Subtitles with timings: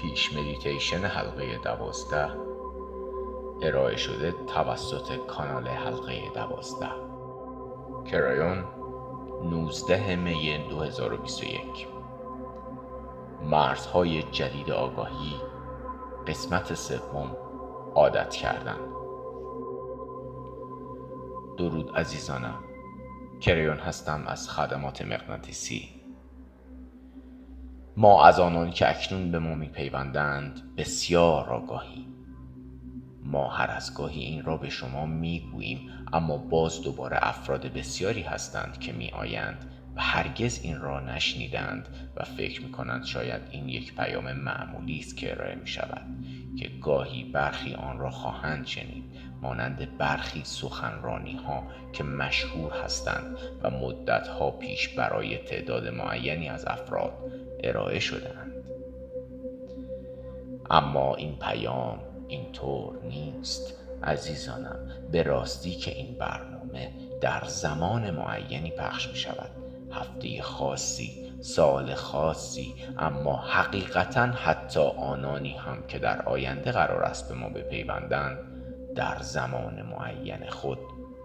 [0.00, 2.30] پیش مدیتیشن حلقه دوازده.
[3.62, 6.90] ارائه شده توسط کانال حلقه دوازده.
[8.10, 8.64] کرایون
[9.44, 11.88] 19 می 2021
[13.42, 15.34] مرزهای جدید آگاهی
[16.26, 17.36] قسمت سوم
[17.94, 18.78] عادت کردن.
[21.58, 22.64] درود عزیزانم.
[23.40, 25.97] کریون هستم از خدمات مغناطیسی.
[27.98, 32.06] ما از آنان که اکنون به ما میپیوندند بسیار آگاهی
[33.24, 38.80] ما هر از گاهی این را به شما می‌گوییم اما باز دوباره افراد بسیاری هستند
[38.80, 44.32] که میآیند و هرگز این را نشنیدند و فکر می کنند شاید این یک پیام
[44.32, 46.06] معمولی است که ارائه می شود
[46.58, 49.04] که گاهی برخی آن را خواهند شنید
[49.42, 56.64] مانند برخی سخنرانی ها که مشهور هستند و مدت ها پیش برای تعداد معینی از
[56.66, 57.12] افراد
[57.64, 58.64] ارائه شدهاند.
[60.70, 64.88] اما این پیام اینطور نیست عزیزانم.
[65.12, 69.50] به راستی که این برنامه در زمان معینی پخش می شود
[69.92, 77.34] هفته خاصی سال خاصی اما حقیقتا حتی آنانی هم که در آینده قرار است به
[77.34, 78.38] ما بپیوندند
[78.94, 80.78] در زمان معین خود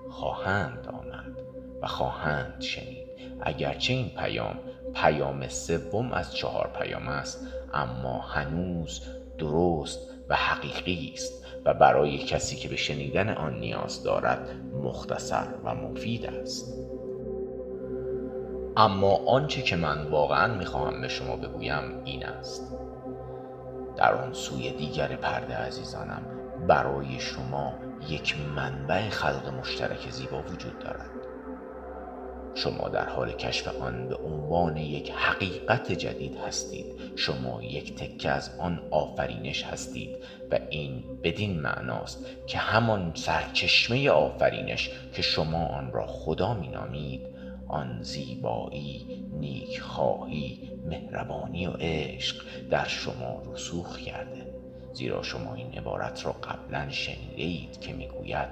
[0.10, 1.38] خواهند آمد
[1.82, 3.08] و خواهند شنید.
[3.42, 4.60] اگرچه این پیام
[4.96, 7.48] پیام سوم از چهار پیام است.
[7.74, 9.02] اما هنوز
[9.38, 14.50] درست و حقیقی است و برای کسی که به شنیدن آن نیاز دارد
[14.84, 16.74] مختصر و مفید است.
[18.78, 22.78] اما آنچه که من واقعا می‌خواهم به شما بگویم این است.
[23.98, 26.22] در آن سوی دیگر پرده عزیزانم
[26.68, 27.74] برای شما
[28.10, 31.10] یک منبع خلق مشترک زیبا وجود دارد.
[32.56, 36.86] شما در حال کشف آن به عنوان یک حقیقت جدید هستید.
[37.16, 40.10] شما یک تکه از آن آفرینش هستید
[40.52, 47.22] و این بدین معناست که همان سرچشمه آفرینش که شما آن را خدا مینامید
[47.68, 54.54] آن زیبایی نیکخواهی مهربانی و عشق در شما رسوخ کرده.
[54.94, 58.50] زیرا شما این عبارت را قبلا شنیده اید که می‌گوید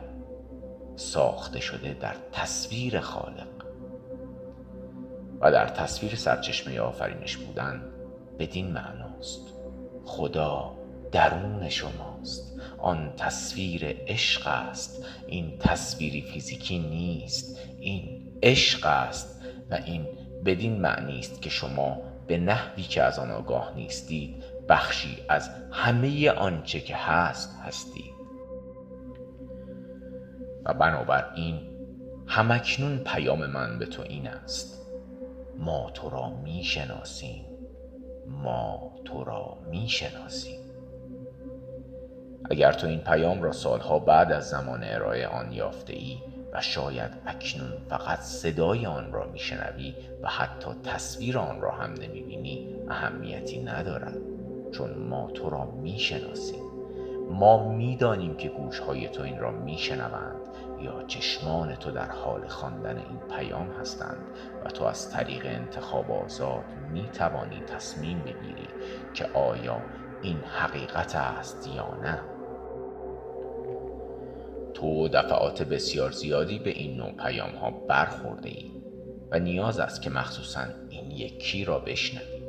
[0.95, 3.60] ساخته شده در تصویر خالق.
[5.41, 7.81] و در تصویر سرچشمه آفرینش بودن
[8.39, 9.53] بدین معناست.
[10.05, 10.77] خدا
[11.11, 12.59] درون شماست.
[12.77, 15.05] آن تصویر عشق است.
[15.27, 17.57] این تصویری فیزیکی نیست.
[17.79, 19.41] این عشق است
[19.71, 20.07] و این
[20.45, 26.31] بدین معنی است که شما به نحوی که از آن آگاه نیستید بخشی از همه
[26.31, 28.11] آنچه که هست هستید.
[30.65, 31.59] و بنابراین
[32.27, 34.80] همکنون پیام من به تو این است.
[35.61, 37.45] ما تو را می شناسیم
[38.27, 40.59] ما تو را می شناسیم
[42.49, 46.17] اگر تو این پیام را سالها بعد از زمان ارائه آن یافته ای
[46.53, 52.75] و شاید اکنون فقط صدای آن را میشنوی و حتی تصویر آن را هم نمی‌بینی
[52.89, 54.17] اهمیتی ندارد.
[54.71, 56.63] چون ما تو را می‌شناسیم.
[57.31, 60.40] ما می‌دانیم که گوشهای تو این را میشنوند.
[60.83, 64.17] یا چشمان تو در حال خواندن این پیام هستند
[64.65, 68.67] و تو از طریق انتخاب آزاد می توانی تصمیم بگیری
[69.13, 69.81] که آیا
[70.21, 72.19] این حقیقت است یا نه.
[74.73, 78.71] تو دفعات بسیار زیادی به این نوع پیام ها برخورده ای
[79.31, 82.41] و نیاز است که مخصوصا این یکی را بشنوی.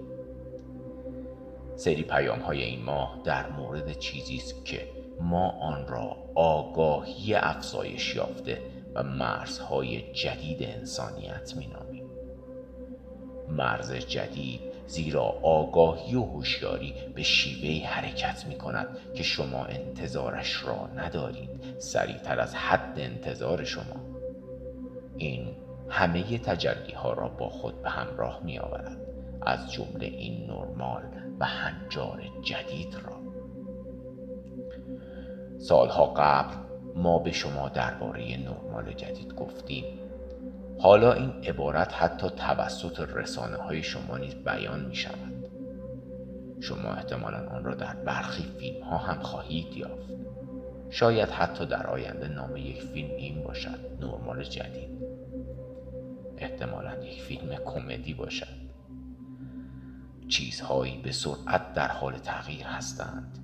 [1.76, 8.16] سری پیام های این ماه در مورد چیزی است که ما آن را آگاهی افزایش
[8.16, 8.58] یافته
[8.94, 12.04] و مرزهای جدید انسانیت مینامیم.
[13.48, 20.86] مرز جدید زیرا آگاهی و هوشیاری به شیوهی حرکت می کند که شما انتظارش را
[20.96, 23.96] ندارید سریعتر از حد انتظار شما.
[25.16, 25.56] این
[25.88, 28.96] همه تجلی ها را با خود به همراه می آورد
[29.42, 31.02] از جمله این نرمال
[31.40, 33.21] و هنجار جدید را.
[35.62, 36.54] سالها قبل
[36.96, 39.84] ما به شما درباره نرمال جدید گفتیم.
[40.78, 45.32] حالا این عبارت حتی توسط رسانه های شما نیز بیان می شود
[46.60, 50.12] شما احتمالا آن را در برخی فیلم ها هم خواهید یافت.
[50.90, 55.02] شاید حتی در آینده نام یک فیلم این باشد نرمال جدید.
[56.38, 58.62] احتمالا یک فیلم کمدی باشد.
[60.28, 63.38] چیزهایی به سرعت در حال تغییر هستند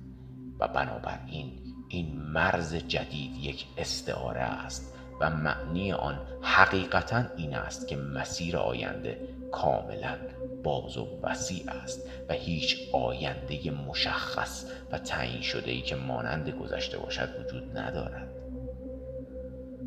[0.59, 7.95] و بنابراین این مرز جدید یک استعاره است و معنی آن حقیقتا این است که
[7.95, 9.19] مسیر آینده
[9.51, 10.17] کاملا
[10.63, 16.97] باز و وسیع است و هیچ آینده مشخص و تعیین شده ای که مانند گذشته
[16.97, 18.29] باشد وجود ندارد.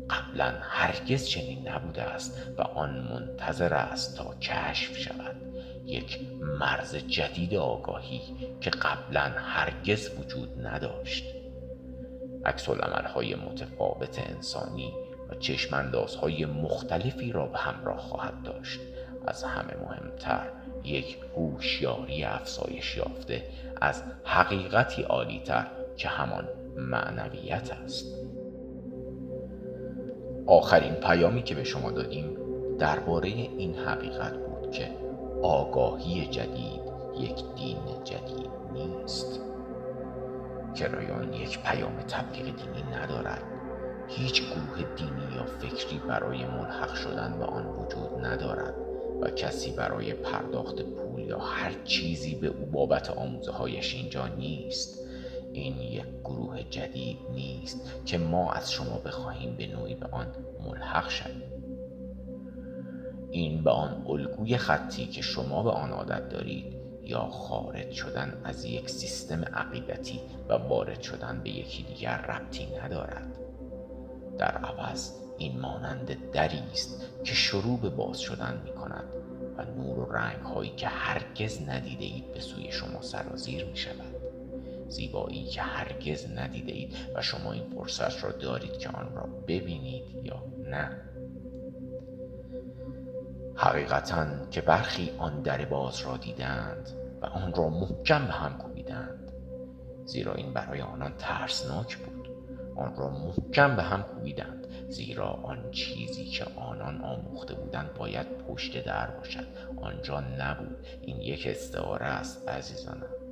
[0.09, 5.35] قبلا هرگز چنین نبوده است و آن منتظر است تا کشف شود.
[5.85, 8.21] یک مرز جدید آگاهی
[8.61, 11.42] که قبلا هرگز وجود نداشت.
[12.45, 12.69] عکس
[13.15, 14.93] های متفاوت انسانی
[15.29, 18.79] و چشماندازهای مختلفی را به همراه خواهد داشت.
[19.27, 20.49] از همه مهمتر
[20.83, 23.43] یک هوشیاری افزایش یافته
[23.81, 25.67] از حقیقتی عالیتر
[25.97, 28.05] که همان معنویت است.
[30.47, 32.37] آخرین پیامی که به شما دادیم
[32.79, 34.91] درباره این حقیقت بود که
[35.43, 36.81] آگاهی جدید
[37.19, 39.42] یک دین جدید نیست.
[40.73, 43.43] کرایان یک پیام تبلیغ دینی ندارد.
[44.07, 48.73] هیچ گروه دینی یا فکری برای ملحق شدن به آن وجود ندارد
[49.21, 54.99] و کسی برای پرداخت پول یا هر چیزی به او بابت آموزه هایش اینجا نیست.
[55.53, 60.27] این یک گروه جدید نیست که ما از شما بخواهیم به نوعی به آن
[60.65, 61.53] ملحق شویم.
[63.31, 66.72] این به آن الگوی خطی که شما به آن عادت دارید.
[67.03, 70.19] یا خارج شدن از یک سیستم عقیدتی
[70.49, 73.39] و وارد شدن به یکی دیگر ربطی ندارد.
[74.37, 79.03] در عوض این مانند دری است که شروع به باز شدن می کند
[79.57, 84.15] و نور و رنگ هایی که هرگز ندیده اید به سوی شما سرازیر می شود
[84.87, 90.03] زیبایی که هرگز ندیده اید و شما این فرصت را دارید که آن را ببینید
[90.23, 91.12] یا نه.
[93.55, 96.89] حقیقتا که برخی آن در باز را دیدند
[97.21, 99.31] و آن را محکم به هم کوبیدند.
[100.05, 102.29] زیرا این برای آنان ترسناک بود.
[102.75, 104.67] آن را محکم به هم کوبیدند.
[104.89, 109.47] زیرا آن چیزی که آنان آموخته بودند باید پشت در باشد.
[109.81, 110.87] آنجا نبود.
[111.01, 113.22] این یک استعاره است عزیزانم.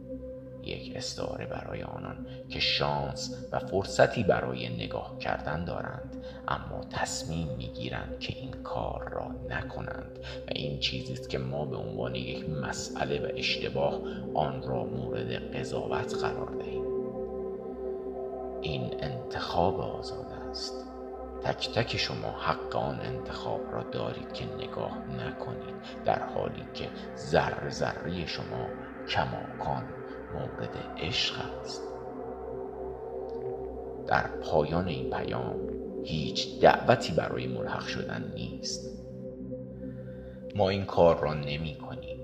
[0.63, 8.19] یک استعاره برای آنان که شانس و فرصتی برای نگاه کردن دارند اما تصمیم می‌گیرند
[8.19, 13.19] که این کار را نکنند و این چیزی است که ما به عنوان یک مسئله
[13.19, 13.99] و اشتباه
[14.33, 16.83] آن را مورد قضاوت قرار دهیم.
[18.61, 20.91] این انتخاب آزاد است.
[21.43, 25.75] تک تک شما حق آن انتخاب را دارید که نگاه نکنید
[26.05, 28.67] در حالی که ذره ذره شما
[29.07, 29.83] کماکان
[30.33, 31.81] مورد عشق است.
[34.07, 35.55] در پایان این پیام
[36.03, 39.03] هیچ دعوتی برای ملحق شدن نیست.
[40.55, 42.19] ما این کار را نمی کنیم.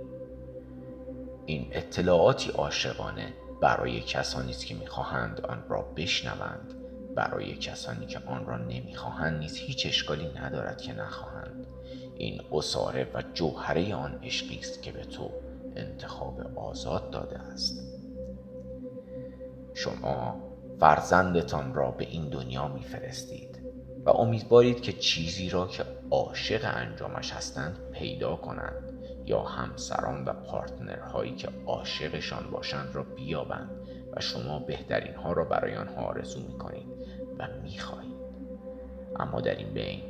[1.46, 6.74] این اطلاعاتی عاشقانه برای کسانی است که می‌خواهند آن را بشنوند.
[7.16, 11.68] برای کسانی که آن را نمی‌خواهند نیز هیچ اشکالی ندارد که نخواهند.
[12.16, 15.30] این اصاره و جوهره آن عشقی است که به تو
[15.76, 17.87] انتخاب آزاد داده است.
[19.78, 20.36] شما
[20.80, 23.60] فرزندتان را به این دنیا میفرستید
[24.06, 28.94] و امیدوارید که چیزی را که عاشق انجامش هستند پیدا کنند
[29.26, 33.70] یا همسران و پارتنرهایی که عاشقشان باشند را بیابند
[34.16, 36.88] و شما بهترین ها را برای آنها آرزو می کنید
[37.40, 38.18] و می خواهید.
[39.20, 40.02] اما در این بین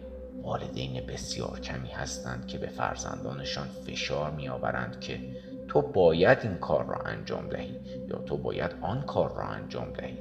[0.44, 5.20] والدین بسیار کمی هستند که به فرزندانشان فشار می آورند که
[5.68, 10.18] تو باید این کار را انجام دهی یا تو باید آن کار را انجام دهی؟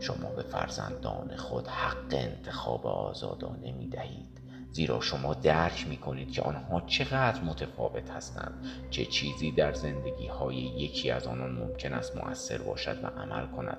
[0.00, 4.36] شما به فرزندان خود حق انتخاب آزادانه می دهید.
[4.72, 10.56] زیرا شما درک می کنید که آنها چقدر متفاوت هستند چه چیزی در زندگی های
[10.56, 13.78] یکی از آنان ممکن است مؤثر باشد و عمل کند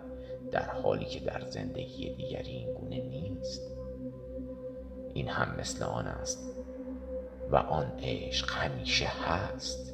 [0.51, 3.61] در حالی که در زندگی دیگری این گونه نیست.
[5.13, 6.51] این هم مثل آن است
[7.51, 9.86] و آن عشق همیشه هست.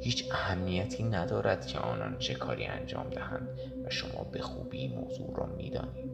[0.00, 3.48] هیچ اهمیتی ندارد که آنان چه کاری انجام دهند
[3.84, 6.10] و شما به خوبی موضوع را می‌دانید.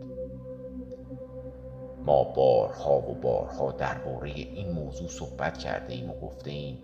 [2.06, 6.78] ما بارها و بارها درباره این موضوع صحبت کرده ایم و گفته ایم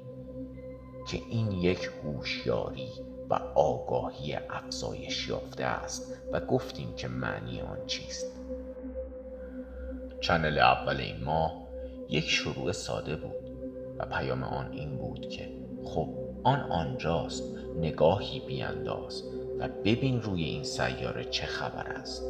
[1.08, 2.88] که این یک هوشیاری
[3.30, 8.26] و آگاهی افزایش یافته است و گفتیم که معنی آن چیست.
[10.20, 11.62] چنل اول این ماه
[12.08, 13.56] یک شروع ساده بود
[13.98, 15.48] و پیام آن این بود که
[15.84, 17.44] خب آن آنجاست
[17.80, 19.24] نگاهی بیانداز
[19.58, 22.22] و ببین روی این سیاره چه خبر است.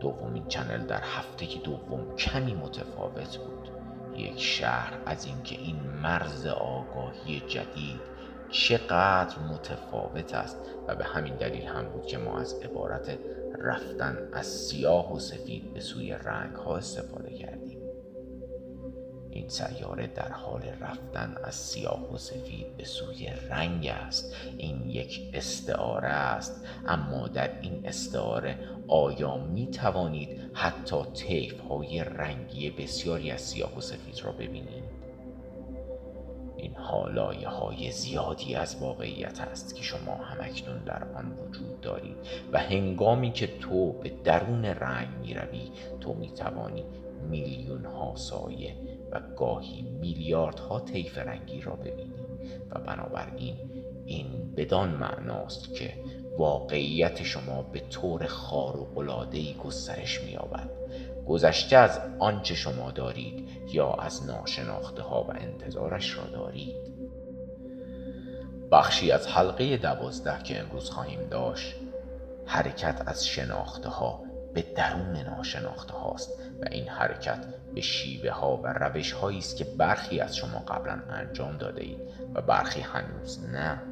[0.00, 3.68] دومین چنل در هفته دوم کمی متفاوت بود.
[4.16, 8.00] یک شهر از اینکه این مرز آگاهی جدید
[8.50, 10.56] چقدر متفاوت است
[10.88, 13.18] و به همین دلیل هم بود که ما از عبارت
[13.58, 17.73] رفتن از سیاه و سفید به سوی رنگ ها استفاده کردیم.
[19.34, 24.36] این سیاره در حال رفتن از سیاه و سفید به سوی رنگ است.
[24.58, 26.66] این یک استعاره است.
[26.86, 33.80] اما در این استعاره آیا می توانید حتی طیف های رنگی بسیاری از سیاه و
[33.80, 34.84] سفید را ببینید؟
[36.56, 42.16] این حالایه های زیادی از واقعیت است که شما همکنون در آن وجود دارید
[42.52, 46.84] و هنگامی که تو به درون رنگ می روی تو می توانی
[47.30, 48.74] میلیون ها سایه
[49.14, 52.14] و گاهی میلیاردها طیف رنگی را ببینی
[52.70, 53.56] و بنابراین
[54.06, 55.92] این بدان معناست که
[56.38, 60.70] واقعیت شما به طور خارق العاده گسترش می‌یابد.
[61.26, 66.94] گذشته از آنچه شما دارید یا از ناشناخته ها و انتظارش را دارید.
[68.70, 71.74] بخشی از حلقه دوازده که امروز خواهیم داشت
[72.46, 74.23] حرکت از شناخته ها
[74.54, 76.30] به درون ناشناخته هاست
[76.60, 81.02] و این حرکت به شیوه ها و روش هایی است که برخی از شما قبلا
[81.10, 81.98] انجام داده اید
[82.34, 83.82] و برخی هنوز نه.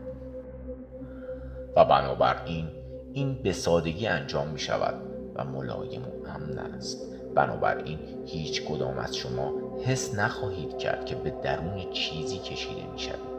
[1.77, 2.69] و بنابراین
[3.13, 4.95] این به سادگی انجام می شود
[5.35, 7.13] و ملایم و امن است.
[7.35, 9.53] بنابراین هیچ کدام از شما
[9.85, 13.33] حس نخواهید کرد که به درون چیزی کشیده می شوید.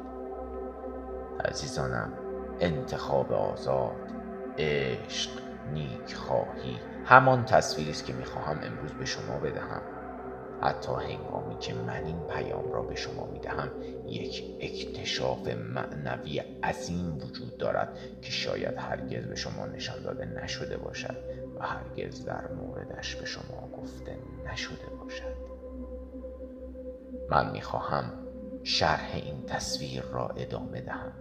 [1.45, 2.13] عزیزانم
[2.59, 3.95] انتخاب آزاد
[4.57, 5.29] عشق
[5.73, 6.92] نیک خواهی.
[7.05, 9.81] همان تصویری است که می‌خواهم امروز به شما بدهم.
[10.61, 13.69] حتی هنگامی که من این پیام را به شما می‌دهم
[14.07, 21.17] یک اکتشاف معنوی عظیم وجود دارد که شاید هرگز به شما نشان داده نشده باشد
[21.59, 24.17] و هرگز در موردش به شما گفته
[24.51, 25.35] نشده باشد.
[27.29, 28.13] من می‌خواهم
[28.63, 31.11] شرح این تصویر را ادامه دهم.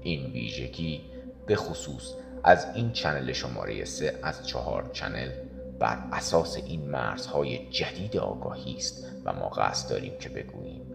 [0.00, 1.00] این ویژگی
[1.46, 5.30] به خصوص از این چنل شماره سه از چهار چنل
[5.78, 10.86] بر اساس این مرزهای جدید آگاهی است و ما قصد داریم که بگوییم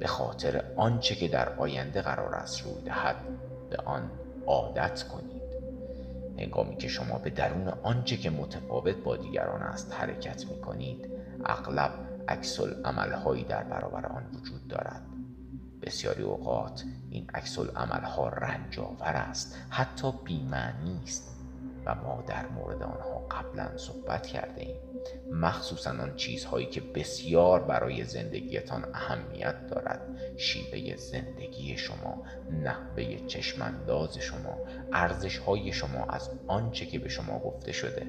[0.00, 3.16] به خاطر آنچه که در آینده قرار است روی دهد
[3.70, 4.10] به آن
[4.46, 5.40] عادت کنید.
[6.38, 11.10] هنگامی که شما به درون آنچه که متفاوت با دیگران است حرکت می کنید
[11.44, 11.90] اغلب
[12.28, 15.09] عکس عملهایی در برابر آن وجود دارد.
[15.82, 21.36] بسیاری اوقات این عکس ها رنجاور است حتی بیمعنی است
[21.86, 24.76] و ما در مورد آنها قبلا صحبت کرده ایم
[25.32, 30.00] مخصوصا آن چیزهایی که بسیار برای زندگیتان اهمیت دارد.
[30.36, 32.22] شیوه زندگی شما
[32.62, 34.58] نحوه چشمانداز شما
[34.92, 38.06] ارزش های شما از آنچه که به شما گفته شده.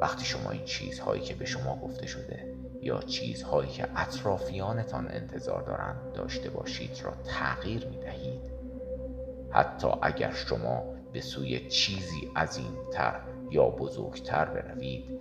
[0.00, 2.53] وقتی شما این چیزهایی که به شما گفته شده
[2.84, 8.54] یا چیزهایی که اطرافیانتان انتظار دارند داشته باشید را تغییر می دهید
[9.50, 15.20] حتی اگر شما به سوی چیزی عظیمتر یا بزرگتر بروید.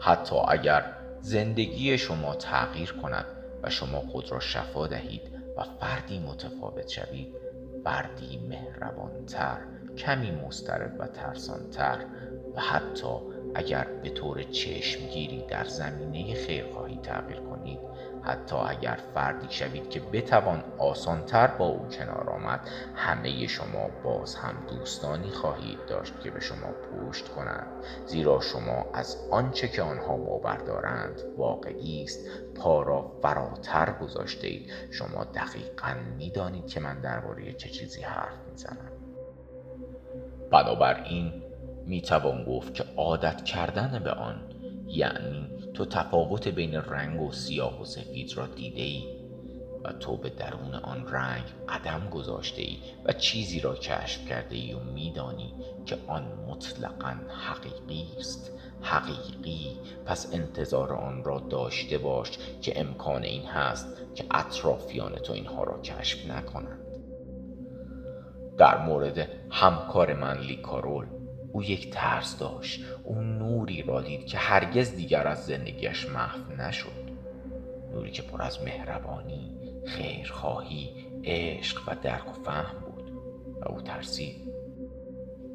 [0.00, 0.84] حتی اگر
[1.20, 3.24] زندگی شما تغییر کند
[3.62, 5.22] و شما خود را شفا دهید
[5.56, 7.34] و فردی متفاوت شوید
[7.84, 9.58] فردی مهربانتر
[9.96, 11.98] کمی مسترب و ترسانتر
[12.54, 17.78] و حتی اگر به طور چشمگیری در زمینه خیرخواهی تغییر کنید
[18.22, 22.60] حتی اگر فردی شوید که بتوان آسانتر با او کنار آمد
[22.94, 27.66] همه شما باز هم دوستانی خواهید داشت که به شما پشت کنند.
[28.06, 34.70] زیرا شما از آنچه که آنها باور دارند واقعی است پا را فراتر گذاشته اید
[34.90, 38.92] شما دقیقا می‌دانید که من درباره چه چیزی حرف می‌زنم.
[40.50, 41.47] بنابراین
[41.88, 44.36] می توان گفت که عادت کردن به آن
[44.86, 49.04] یعنی تو تفاوت بین رنگ و سیاه و سفید را دیده ای
[49.84, 54.72] و تو به درون آن رنگ قدم گذاشته ای و چیزی را کشف کرده ای
[54.72, 55.54] و میدانی
[55.86, 58.50] که آن مطلقا حقیقی است.
[58.82, 59.76] حقیقی
[60.06, 62.30] پس انتظار آن را داشته باش
[62.62, 66.78] که امکان این هست که اطرافیان تو اینها را کشف نکنند.
[68.58, 71.06] در مورد همکار من لیکارول
[71.52, 72.84] او یک ترس داشت.
[73.04, 77.08] او نوری را دید که هرگز دیگر از زندگیش محو نشد.
[77.92, 79.50] نوری که پر از مهربانی
[79.86, 80.90] خیرخواهی
[81.24, 83.10] عشق و درک و فهم بود.
[83.60, 84.48] و او ترسید.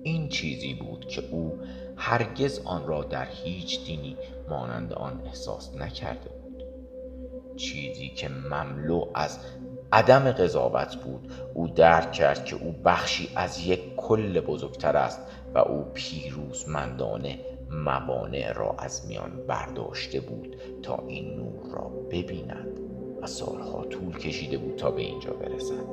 [0.04, 1.60] این چیزی بود که او
[1.98, 4.18] هرگز آن را در هیچ دینی
[4.50, 6.64] مانند آن احساس نکرده بود.
[7.56, 9.40] چیزی که مملو از
[9.94, 11.32] عدم قضاوت بود.
[11.54, 15.20] او درک کرد که او بخشی از یک کل بزرگتر است
[15.56, 17.40] و او پیروزمندانه
[17.72, 22.80] موانع را از میان برداشته بود تا این نور را ببیند
[23.22, 25.86] و سالها طول کشیده بود تا به اینجا برسد.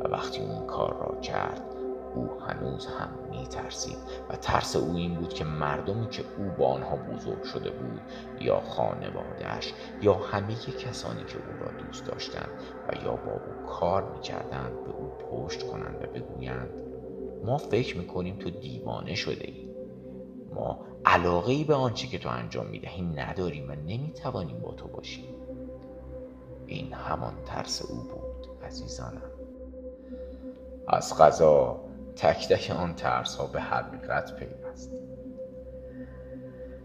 [0.00, 1.75] و وقتی اون کار را کرد
[2.16, 6.66] او هنوز هم می ترسید و ترس او این بود که مردمی که او با
[6.66, 8.00] آنها بزرگ شده بود
[8.40, 12.48] یا خانوادهش یا همه کسانی که او را دوست داشتند
[12.88, 16.70] و یا با او کار می کردند به او پشت کنند و بگویند
[17.44, 19.68] ما فکر می‌کنیم تو دیوانه شده ای.
[20.54, 24.88] ما علاقه ای به آنچه که تو انجام می دهی نداریم و نمی‌توانیم با تو
[24.88, 25.24] باشیم.
[26.66, 29.22] این همان ترس او بود عزیزانم.
[30.88, 31.85] از غذا
[32.16, 34.90] تک تک آن ترس ها به حقیقت پیوست.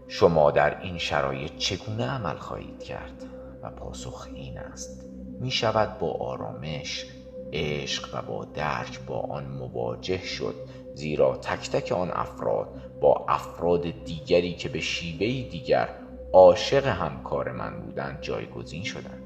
[0.08, 3.24] شما در این شرایط چگونه عمل خواهید کرد؟
[3.62, 5.08] و پاسخ این است
[5.40, 7.06] می شود با آرامش
[7.52, 10.54] عشق و با درک با آن مواجه شد
[10.94, 12.68] زیرا تک تک آن افراد
[13.00, 15.88] با افراد دیگری که به شیوهی دیگر
[16.32, 19.22] عاشق همکار من بودند جایگزین شدند.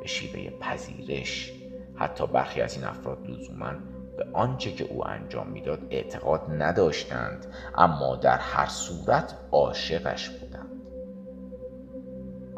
[0.00, 1.52] به شیوه پذیرش
[1.94, 3.72] حتی برخی از این افراد لزوما
[4.16, 10.66] به آنچه که او انجام می‌داد اعتقاد نداشتند اما در هر صورت عاشقش بودند.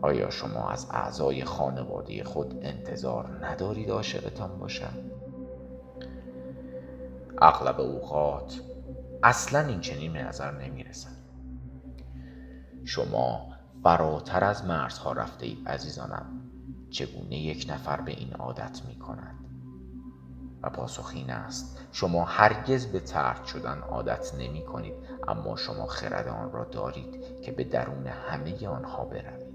[0.03, 5.11] آیا شما از اعضای خانواده خود انتظار ندارید عاشقتان باشند
[7.43, 8.61] اغلب اوقات
[9.23, 11.19] اصلا این چنین به نظر نمی رسد
[12.85, 13.49] شما
[13.83, 16.27] فراتر از مرزها رفته اید عزیزانم
[16.91, 19.48] چگونه یک نفر به این عادت می کند
[20.63, 21.79] و پاسخ این است.
[21.93, 24.95] شما هرگز به ترک شدن عادت نمی کنید
[25.29, 29.49] اما شما خرد آن را دارید که به درون همه آنها بروید.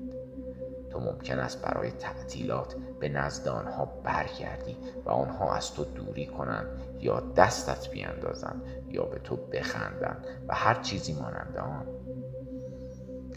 [0.91, 6.67] تو ممکن است برای تعطیلات به نزد آنها برگردی و آنها از تو دوری کنند
[7.00, 11.88] یا دستت بیاندازند یا به تو بخندند و هر چیزی مانند آن.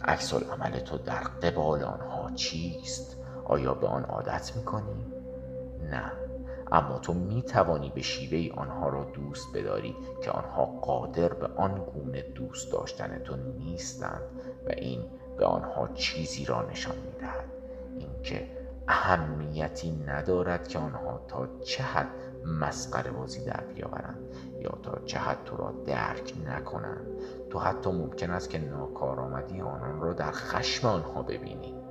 [0.03, 5.05] عکس عمل تو در قبال آنها چیست؟ آیا به آن عادت می‌کنی
[5.91, 6.26] نه.
[6.71, 11.85] اما تو می توانی به شیوه آنها را دوست بداری که آنها قادر به آن
[11.93, 14.21] گونه دوست داشتن تو نیستند
[14.67, 15.05] و این
[15.37, 17.45] به آنها چیزی را نشان می دهد
[17.99, 18.47] اینکه
[18.87, 22.07] اهمیتی ندارد که آنها تا چه حد
[22.45, 24.19] مسخره بازی در بیاورند
[24.61, 27.07] یا تا چه حد تو را درک نکنند.
[27.49, 31.86] تو حتی ممکن است که ناکارآمدی آنان را در خشم آنها ببینی.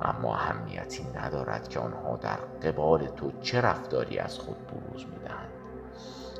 [0.00, 5.50] اما اهمیتی ندارد که آنها در قبال تو چه رفتاری از خود بروز می‌دهند.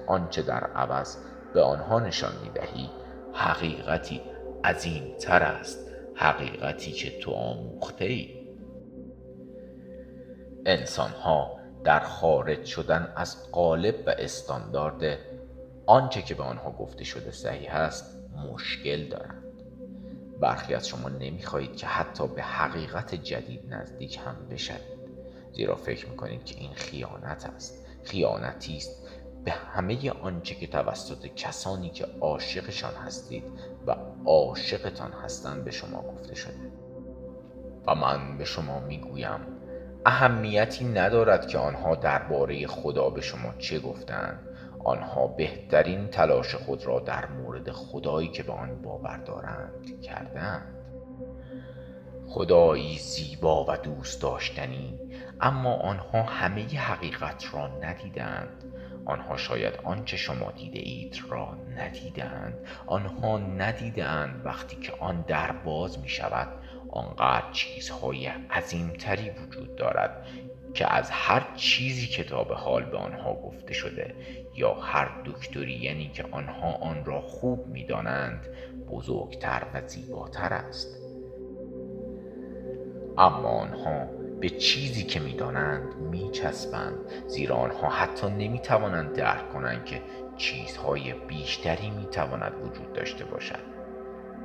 [0.06, 1.16] آنچه در عوض
[1.54, 2.90] به آنها نشان می‌دهی
[3.32, 4.20] حقیقتی
[4.64, 8.38] عظیمتر است حقیقتی که تو آموخته ای
[10.66, 15.18] انسان ها در خارج شدن از قالب و استاندارد
[15.86, 18.18] آنچه که به آنها گفته شده صحیح است
[18.52, 19.47] مشکل دارند.
[20.40, 24.98] برخی از شما نمی‌خواهید که حتی به حقیقت جدید نزدیک هم بشوید.
[25.52, 27.86] زیرا فکر می‌کنید که این خیانت است.
[28.04, 29.08] خیانتی است
[29.44, 33.44] به همه آنچه که توسط کسانی که عاشقشان هستید
[33.86, 36.72] و عاشقتان هستند به شما گفته شده.
[37.86, 39.40] و من به شما می‌گویم
[40.06, 44.47] اهمیتی ندارد که آنها درباره خدا به شما چه گفتند
[44.84, 50.74] آنها بهترین تلاش خود را در مورد خدایی که به آن باور دارند کردند.
[52.28, 54.98] خدایی زیبا و دوست داشتنی
[55.40, 58.64] اما آنها همه حقیقت را ندیدند.
[59.04, 62.54] آنها شاید آنچه شما دیده اید را ندیدند.
[62.86, 66.48] آنها ندیدند وقتی که آن در باز می شود
[66.90, 70.26] آنقدر چیزهای عظیمتری وجود دارد
[70.74, 74.14] که از هر چیزی که تا به حال به آنها گفته شده
[74.58, 78.46] یا هر دکتری یعنی که آنها آن را خوب می‌دانند
[78.90, 80.98] بزرگتر و زیباتر است.
[83.18, 84.06] اما آنها
[84.40, 90.02] به چیزی که می‌دانند میچسبند زیرا آنها حتی نمی‌توانند درک کنند که
[90.36, 93.78] چیزهای بیشتری می‌تواند وجود داشته باشد.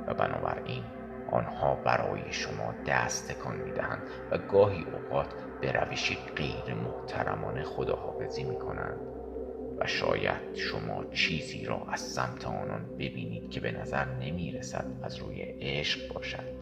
[0.06, 0.84] و بنابراین
[1.32, 9.00] آنها برای شما دست تکان می‌دهند و گاهی اوقات به روشی غیر محترمانه خداحافظی می‌کنند.
[9.78, 15.16] و شاید شما چیزی را از سمت آنان ببینید که به نظر نمی رسد از
[15.16, 16.54] روی عشق باشد.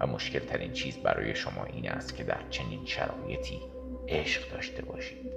[0.00, 3.60] و مشکل ترین چیز برای شما این است که در چنین شرایطی
[4.08, 5.32] عشق داشته باشید.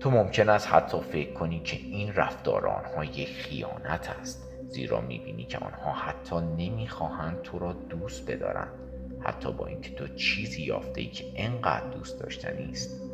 [0.00, 5.44] تو ممکن است حتی فکر کنی که این رفتار آنها یک خیانت است زیرا می‌بینی
[5.44, 8.72] که آنها حتی نمی‌خواهند تو را دوست بدارند
[9.20, 13.05] حتی با اینکه تو چیزی یافته ای که انقدر دوست داشتنی است.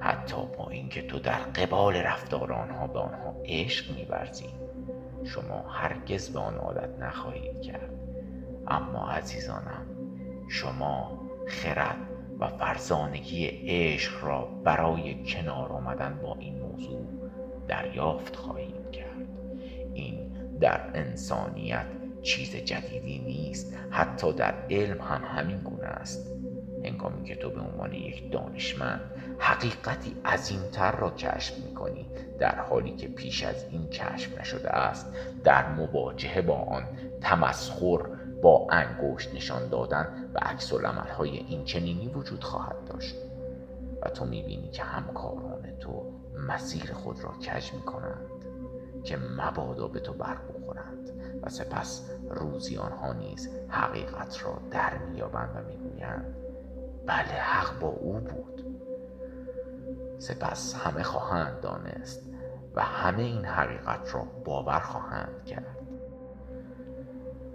[0.00, 4.46] حتی با اینکه تو در قبال رفتار آنها به آنها عشق میورزی
[5.24, 7.90] شما هرگز به آن عادت نخواهید کرد.
[8.66, 9.86] اما عزیزانم
[10.48, 11.96] شما خرد
[12.38, 17.06] و فرزانگی عشق را برای کنار آمدن با این موضوع
[17.68, 19.28] دریافت خواهیم کرد.
[19.94, 21.86] این در انسانیت
[22.22, 23.76] چیز جدیدی نیست.
[23.90, 26.39] حتی در علم هم همین گونه است.
[26.84, 29.00] هنگامی که تو به عنوان یک دانشمند
[29.38, 32.06] حقیقتی عظیمتر را کشف می‌کنی
[32.38, 35.06] در حالی که پیش از این کشف نشده است
[35.44, 36.84] در مواجهه با آن
[37.20, 37.98] تمسخر
[38.42, 40.72] با انگشت نشان دادن و عکس
[41.18, 43.16] های این چنینی وجود خواهد داشت.
[44.02, 46.12] و تو می‌بینی که همکاران تو
[46.48, 48.26] مسیر خود را کج می‌کنند
[49.04, 51.10] که مبادا به تو بر بخورند
[51.42, 56.39] و سپس روزی آنها نیز حقیقت را در میابند و می‌گویند.
[57.06, 58.64] بله حق با او بود.
[60.18, 62.30] سپس همه خواهند دانست
[62.74, 65.76] و همه این حقیقت را باور خواهند کرد.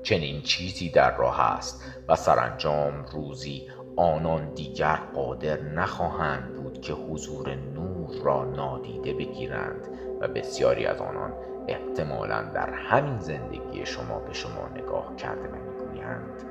[0.03, 7.55] چنین چیزی در راه است و سرانجام روزی آنان دیگر قادر نخواهند بود که حضور
[7.55, 9.87] نور را نادیده بگیرند
[10.21, 11.33] و بسیاری از آنان
[11.67, 16.43] احتمالا در همین زندگی شما به شما نگاه کرده و می‌گویند.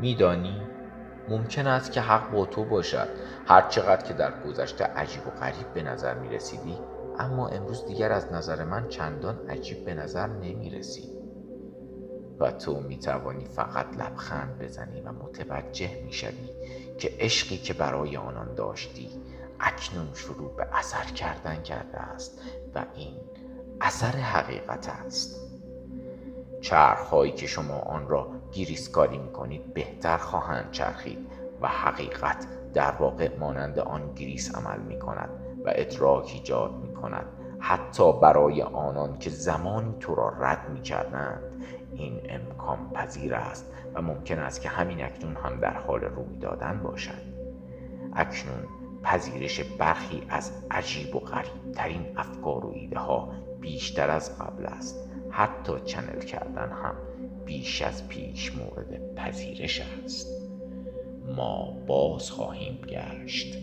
[0.00, 0.73] میدانی؟
[1.28, 3.08] ممکن است که حق با تو باشد.
[3.46, 6.78] هر چقدر که در گذشته عجیب و غریب به نظر می رسیدی
[7.18, 11.24] اما امروز دیگر از نظر من چندان عجیب به نظر نمی رسید
[12.40, 16.48] و تو می توانی فقط لبخند بزنی و متوجه می شوی
[16.98, 19.10] که عشقی که برای آنان داشتی
[19.60, 22.40] اکنون شروع به اثر کردن کرده است
[22.74, 23.14] و این
[23.80, 25.40] اثر حقیقت است.
[26.60, 31.18] چرخهایی که شما آن را گیریسکاری می کنید بهتر خواهند چرخید
[31.60, 35.30] و حقیقت در واقع مانند آن گریس عمل می کند
[35.64, 37.26] و ادراک ایجاد می کند
[37.58, 41.42] حتی برای آنان که زمانی تو را رد می کردند
[41.92, 46.80] این امکان پذیر است و ممکن است که همین اکنون هم در حال روی دادن
[46.82, 47.34] باشد.
[48.12, 48.64] اکنون
[49.02, 55.13] پذیرش برخی از عجیب و غریب ترین افکار و ایده ها بیشتر از قبل است.
[55.36, 56.94] حتی چنل کردن هم
[57.44, 60.28] بیش از پیش مورد پذیرش است.
[61.36, 63.56] ما باز خواهیم گشت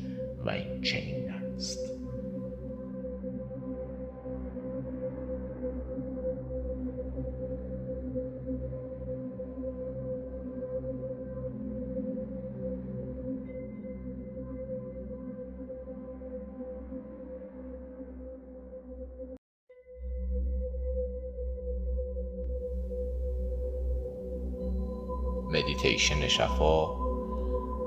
[0.45, 1.90] و این چنین است.
[26.01, 26.87] مدیتیشن شفا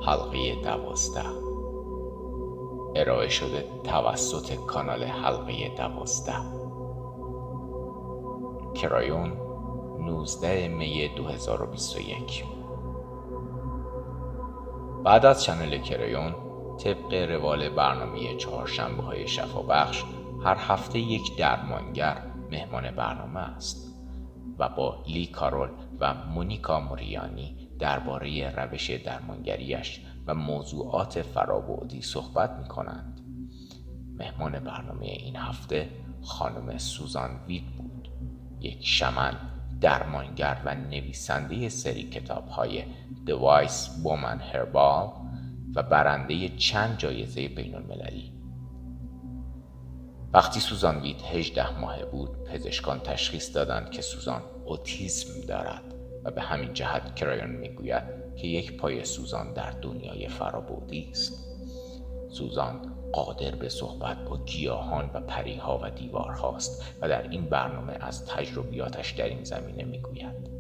[0.07, 1.25] حلقه دوازده.
[2.97, 6.33] ارائه شده توسط کانال حلقه دوازده.
[8.75, 9.33] کرایون
[9.99, 12.45] 19 می 2021
[15.05, 16.35] بعد از channel کرایون
[16.85, 20.05] طبق روال برنامه چهارشنبه های شفا بخش
[20.45, 23.95] هر هفته یک درمانگر مهمان برنامه است
[24.59, 25.69] و با لی کارول
[26.01, 33.21] و مونیکا موریانی درباره روش درمانگریش و موضوعات فرابعدی صحبت می کنند.
[34.19, 35.91] مهمان برنامه این هفته
[36.23, 38.09] خانم سوزان وید بود.
[38.61, 39.35] یک شمن
[39.81, 42.85] درمانگر و نویسنده سری کتاب های
[43.27, 45.11] Wise Woman Herbal
[45.75, 48.33] و برنده چند جایزه بین المللی
[50.33, 55.94] وقتی سوزان وید 18 ماه بود پزشکان تشخیص دادند که سوزان اوتیسم دارد.
[56.25, 58.03] و به همین جهت کرایون می‌گوید
[58.37, 61.45] که یک پای سوزان در دنیای فرابودی است.
[62.31, 68.27] سوزان قادر به صحبت با گیاهان و پریها و دیوارهاست و در این برنامه از
[68.27, 70.51] تجربیاتش در این زمینه می‌گوید.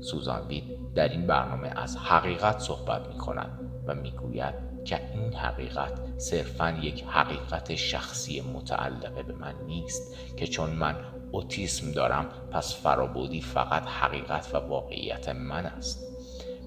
[0.00, 4.54] سوزان وید در این برنامه از حقیقت صحبت می کند و می‌گوید
[4.84, 10.96] که این حقیقت صرفا یک حقیقت شخصی متعلقه به من نیست که چون من
[11.32, 16.12] اوتیسم دارم پس فرابودی فقط حقیقت و واقعیت من است.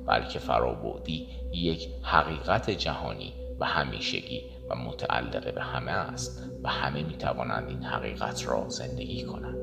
[0.08, 7.18] بلکه فرابودی یک حقیقت جهانی و همیشگی و متعلقه به همه است و همه می
[7.18, 9.58] توانند این حقیقت را زندگی کنند.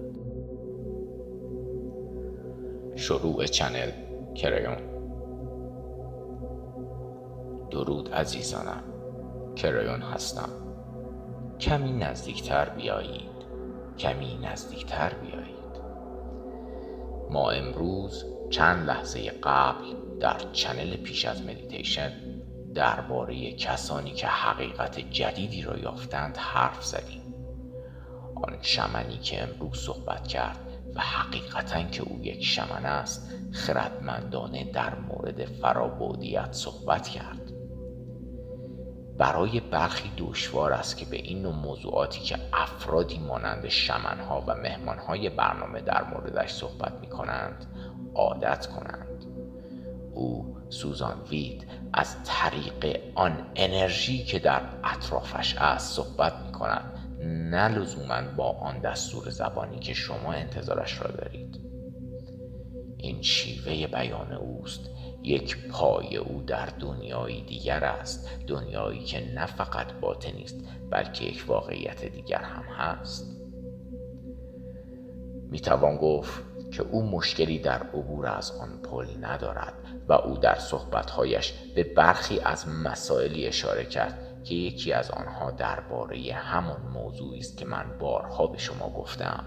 [2.97, 3.91] شروع channel
[4.35, 4.77] کرایون.
[7.71, 8.83] درود عزیزانم.
[9.57, 10.49] کرایون هستم.
[11.61, 13.32] کمی نزدیکتر بیایید.
[13.99, 15.63] کمی نزدیکتر بیایید.
[17.31, 19.85] ما امروز چند لحظه قبل
[20.21, 22.13] در channel پیش از مدیتیشن
[22.75, 27.35] درباره کسانی که حقیقت جدیدی را یافتند حرف زدیم.
[28.35, 30.59] آن شمنی که امروز صحبت کرد
[30.95, 37.42] و حقیقتا که او یک شمن است خردمندانه در مورد فرابودیت صحبت کرد.
[39.23, 45.31] برای برخی دشوار است که به این نوع موضوعاتی که افرادی مانند شمنها و مهمانهای
[45.31, 47.67] برنامه در موردش صحبت می کنند
[48.15, 49.25] عادت کنند.
[50.15, 57.69] او سوزان وید از طریق آن انرژی که در اطرافش است صحبت می کند نه
[57.69, 61.61] لزوما با آن دستور زبانی که شما انتظارش را دارید.
[62.97, 64.91] این شیوه بیان اوست.
[65.23, 71.45] یک پای او در دنیایی دیگر است دنیایی که نه فقط باطنی است بلکه یک
[71.47, 73.37] واقعیت دیگر هم هست.
[75.51, 79.75] می‌توان گفت که او مشکلی در عبور از آن پل ندارد
[80.09, 86.33] و او در صحبتهایش به برخی از مسائلی اشاره کرد که یکی از آنها درباره
[86.33, 89.45] همان موضوعی است که من بارها به شما گفتم.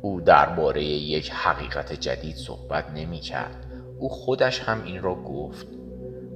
[0.00, 3.63] او درباره یک حقیقت جدید صحبت نمی کرد
[3.98, 5.66] او خودش هم این را گفت.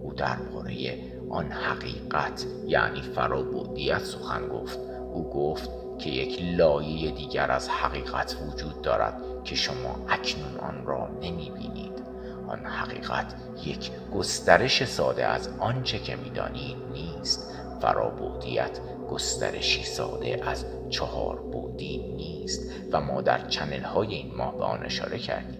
[0.03, 0.99] او درباره
[1.31, 4.79] آن حقیقت یعنی فرابودیت سخن گفت.
[5.15, 11.09] او گفت که یک لایه دیگر از حقیقت وجود دارد که شما اکنون آن را
[11.23, 12.03] نمی بینید
[12.49, 17.55] آن حقیقت یک گسترش ساده از آنچه که می‌دانید نیست.
[17.81, 24.65] فرابودیت گسترشی ساده از چهار بودی نیست و ما در چنل های این ماه به
[24.65, 25.58] آن اشاره کردیم.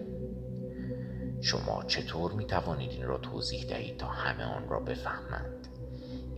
[1.41, 5.67] شما چطور می توانید این را توضیح دهید تا همه آن را بفهمند؟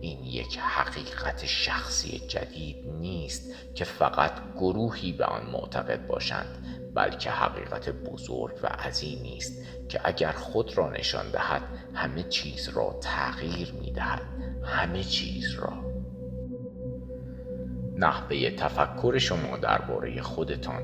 [0.00, 7.88] این یک حقیقت شخصی جدید نیست که فقط گروهی به آن معتقد باشند بلکه حقیقت
[7.88, 9.52] بزرگ و عظیمی است
[9.88, 11.62] که اگر خود را نشان دهد
[11.94, 14.22] همه چیز را تغییر می دهد
[14.64, 15.72] همه چیز را.
[17.96, 20.82] نحوه تفکر شما درباره خودتان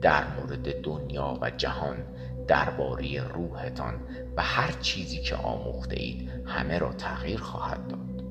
[0.00, 1.96] در مورد دنیا و جهان
[2.50, 3.94] درباره روحتان
[4.36, 8.24] و هر چیزی که آموخته اید همه را تغییر خواهد داد.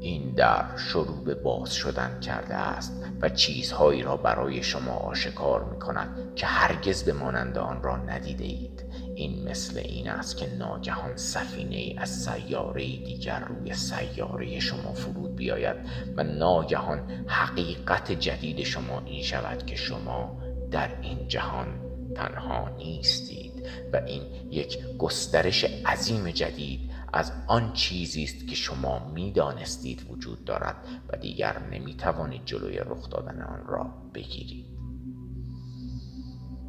[0.00, 5.78] این در شروع به باز شدن کرده است و چیزهایی را برای شما آشکار می
[5.78, 8.84] کند که هرگز به مانند آن را ندیده اید.
[9.14, 15.36] این مثل این است که ناگهان سفینه ای از سیاره دیگر روی سیاره شما فرود
[15.36, 15.76] بیاید
[16.16, 20.38] و ناگهان حقیقت جدید شما این شود که شما
[20.70, 28.48] در این جهان تنها نیستید و این یک گسترش عظیم جدید از آن چیزی است
[28.48, 30.76] که شما می‌دانستید وجود دارد
[31.08, 34.66] و دیگر نمی‌توانید جلوی رخ دادن آن را بگیرید.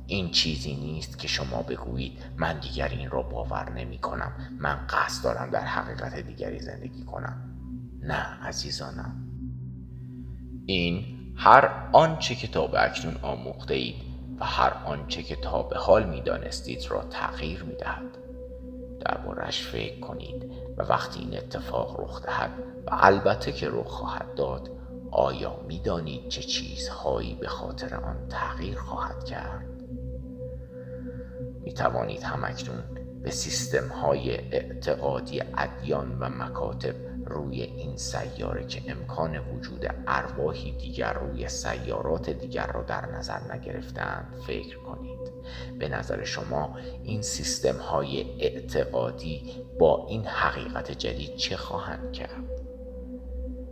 [0.07, 5.23] این چیزی نیست که شما بگویید من دیگر این را باور نمی کنم من قصد
[5.23, 7.55] دارم در حقیقت دیگری زندگی کنم.
[8.01, 9.27] نه عزیزانم.
[10.65, 11.03] این
[11.35, 14.10] هر آنچه که تا به اکنون آموخته اید
[14.41, 18.17] و هر آنچه که تا به حال می‌دانستید را تغییر می‌دهد.
[19.05, 22.51] دربارش فکر کنید و وقتی این اتفاق رخ دهد
[22.87, 24.69] و البته که رخ خواهد داد
[25.11, 29.65] آیا می‌دانید چه چیزهایی به خاطر آن تغییر خواهد کرد؟
[31.63, 39.37] می توانید همکنون به سیستم های اعتقادی ادیان و مکاتب روی این سیاره که امکان
[39.37, 45.31] وجود ارواحی دیگر روی سیارات دیگر را در نظر نگرفتند فکر کنید
[45.79, 52.43] به نظر شما این سیستم های اعتقادی با این حقیقت جدید چه خواهند کرد؟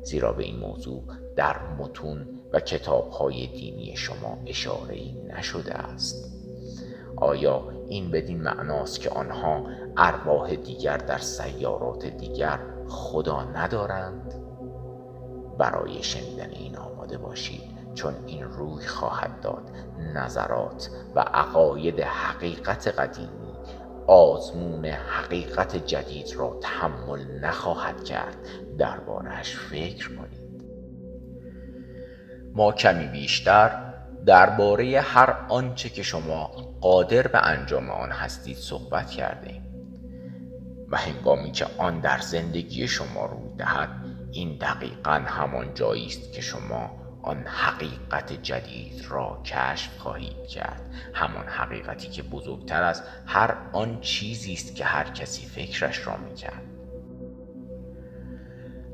[0.03, 1.03] زیرا به این موضوع
[1.35, 6.38] در متون و کتاب های دینی شما اشاره نشده است
[7.19, 9.65] آیا این بدین معناست که آنها
[9.97, 14.34] ارواح دیگر در سیارات دیگر خدا ندارند؟
[15.58, 19.71] برای شنیدن این آماده باشید چون این روی خواهد داد.
[20.13, 23.53] نظرات و عقاید حقیقت قدیمی
[24.08, 28.38] آزمون حقیقت جدید را تحمل نخواهد کرد.
[28.77, 30.49] دربارهش فکر کنید.
[32.53, 33.93] ما کمی بیشتر
[34.25, 39.63] درباره هر آنچه که شما قادر به انجام آن هستید صحبت کردیم
[40.89, 43.89] و هنگامی که آن در زندگی شما روی دهد
[44.31, 50.81] این دقیقا همان جایی است که شما آن حقیقت جدید را کشف خواهید کرد.
[51.13, 56.63] همان حقیقتی که بزرگتر از هر آن چیزی است که هر کسی فکرش را می‌کرد.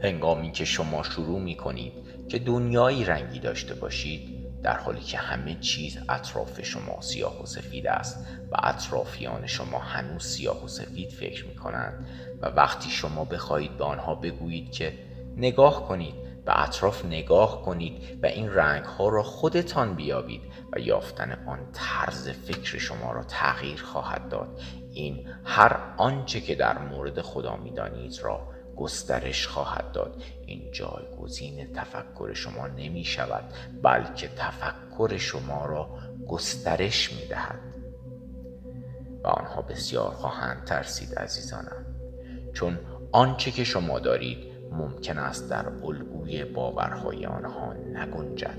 [0.03, 1.93] هنگامی که شما شروع می کنید
[2.27, 7.88] که دنیایی رنگی داشته باشید در حالی که همه چیز اطراف شما سیاه و سفید
[7.88, 12.08] است و اطرافیان شما هنوز سیاه و سفید فکر می کنند
[12.41, 14.93] و وقتی شما بخواهید به آنها بگویید که
[15.38, 20.41] نگاه کنید به اطراف نگاه کنید و این رنگ ها را خودتان بیابید
[20.73, 26.78] و یافتن آن طرز فکر شما را تغییر خواهد داد این هر آنچه که در
[26.78, 30.23] مورد خدا می‌دانید را گسترش خواهد داد.
[30.45, 33.43] این جایگزین تفکر شما نمی شود
[33.83, 35.89] بلکه تفکر شما را
[36.27, 37.59] گسترش می دهد.
[39.23, 41.85] و آنها بسیار خواهند ترسید عزیزانم.
[42.53, 42.79] چون
[43.11, 44.38] آنچه که شما دارید
[44.71, 48.57] ممکن است در الگوی باورهای آنها نگنجد.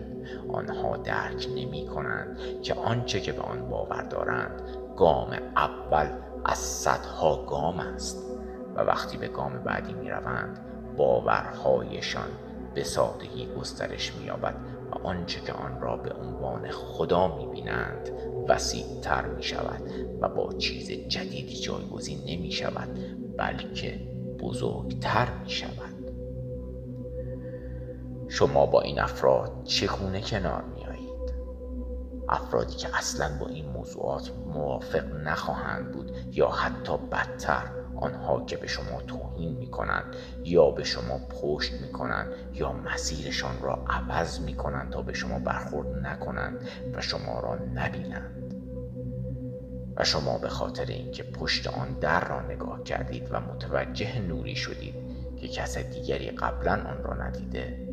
[0.52, 4.62] آنها درک نمی کنند که آنچه که به آن باور دارند
[4.96, 6.06] گام اول
[6.44, 8.35] از صدها گام است.
[8.76, 10.60] و وقتی به گام بعدی می روند
[10.96, 12.28] باورهایشان
[12.74, 14.54] به سادگی گسترش می یابد
[14.90, 18.10] و آنچه که آن را به عنوان خدا می بینند
[18.48, 19.82] وسیعتر می شود
[20.20, 22.88] و با چیز جدیدی جایگزین نمی شود
[23.38, 24.00] بلکه
[24.40, 26.12] بزرگتر می شود
[28.28, 31.34] شما با این افراد چگونه کنار میایید
[32.28, 37.64] افرادی که اصلا با این موضوعات موافق نخواهند بود یا حتی بدتر
[38.00, 40.04] آنها که به شما توهین می کنند
[40.44, 45.38] یا به شما پشت می کنند یا مسیرشان را عوض می کنند تا به شما
[45.38, 48.54] برخورد نکنند و شما را نبینند.
[49.96, 54.94] و شما به خاطر اینکه پشت آن در را نگاه کردید و متوجه نوری شدید
[55.36, 57.88] که کس دیگری قبلا آن را ندیده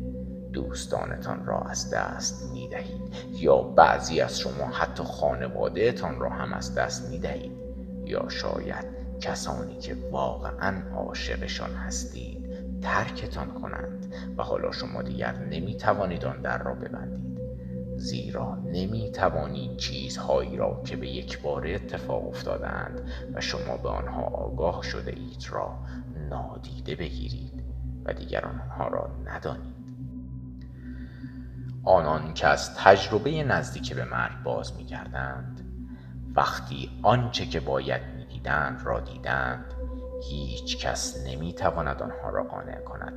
[0.52, 6.74] دوستانتان را از دست می دهید یا بعضی از شما حتی خانوادهتان را هم از
[6.74, 7.52] دست می دهید
[8.04, 8.93] یا شاید
[9.24, 16.62] کسانی که واقعا عاشقشان هستید ترکتان کنند و حالا شما دیگر نمی توانید آن در
[16.62, 17.40] را ببندید.
[17.96, 23.00] زیرا نمی توانید چیزهایی را که به یک بار اتفاق افتادند
[23.34, 25.78] و شما به آنها آگاه شده اید را
[26.30, 27.64] نادیده بگیرید
[28.04, 29.74] و دیگر آنها را ندانید.
[31.84, 35.60] آنان که از تجربه نزدیک به مرگ باز میگردند
[36.34, 38.13] وقتی آنچه که باید
[38.44, 39.74] می‌دیدند را دیدند
[40.22, 43.12] هیچ کس نمی‌تواند آنها را قانع کند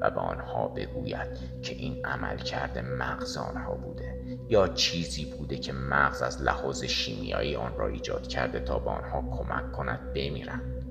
[0.00, 1.28] و به آنها بگوید
[1.62, 7.56] که این عمل کرده مغز آنها بوده یا چیزی بوده که مغز از لحاظ شیمیایی
[7.56, 10.84] آن را ایجاد کرده تا به آنها کمک کند بمیرند.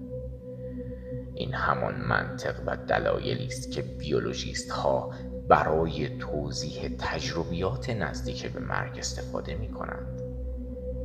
[1.35, 5.11] این همان منطق و دلایلی است که بیولوژیست ها
[5.49, 10.21] برای توضیح تجربیات نزدیک به مرگ استفاده می کنند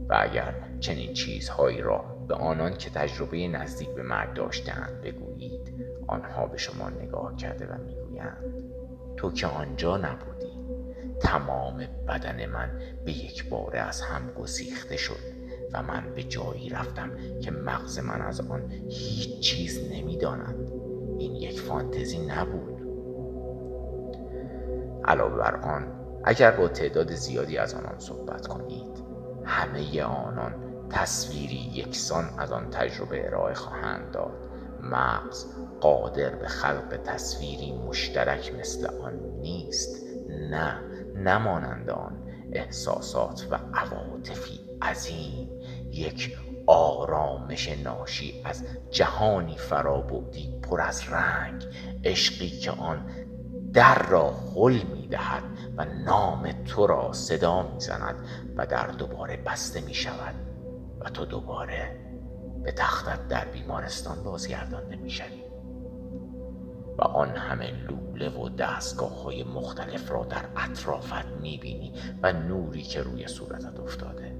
[0.08, 5.74] و اگر چنین چیزهایی را به آنان که تجربه نزدیک به مرگ داشتند بگویید
[6.06, 8.54] آنها به شما نگاه کرده و می‌گویند
[9.16, 10.52] تو که آنجا نبودی.
[11.20, 12.70] تمام بدن من
[13.04, 15.18] به یک باره از هم گسیخته شد
[15.72, 20.72] و من به جایی رفتم که مغز من از آن هیچ چیز نمی‌داند.
[21.18, 22.82] این یک فانتزی نبود.
[25.04, 25.86] علاوه بر آن
[26.24, 29.02] اگر با تعداد زیادی از آنان صحبت کنید
[29.44, 34.48] همه آنان تصویری یکسان از آن تجربه ارائه خواهند داد.
[34.80, 35.46] مغز
[35.80, 40.06] قادر به خلق تصویری مشترک مثل آن نیست.
[40.28, 40.80] نه
[41.16, 45.48] نمانند آن احساسات و عواطفی عظیم.
[45.90, 51.64] یک آرامش ناشی از جهانی فرابودی پر از رنگ.
[52.04, 53.06] عشقی که آن
[53.72, 55.42] در را حل می دهد
[55.76, 58.16] و نام تو را صدا می زند
[58.56, 60.51] و در دوباره بسته می شود
[61.04, 61.96] و تو دوباره
[62.62, 65.42] به تختت در بیمارستان بازگردانده می شوی
[66.98, 72.82] و آن همه لوله و دستگاه های مختلف را در اطرافت می بینی و نوری
[72.82, 74.32] که روی صورتت افتاده.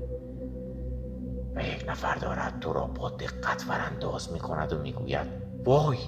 [1.55, 5.27] و یک نفر دارد تو را با دقت ورانداز می کند و می گوید
[5.64, 5.98] وای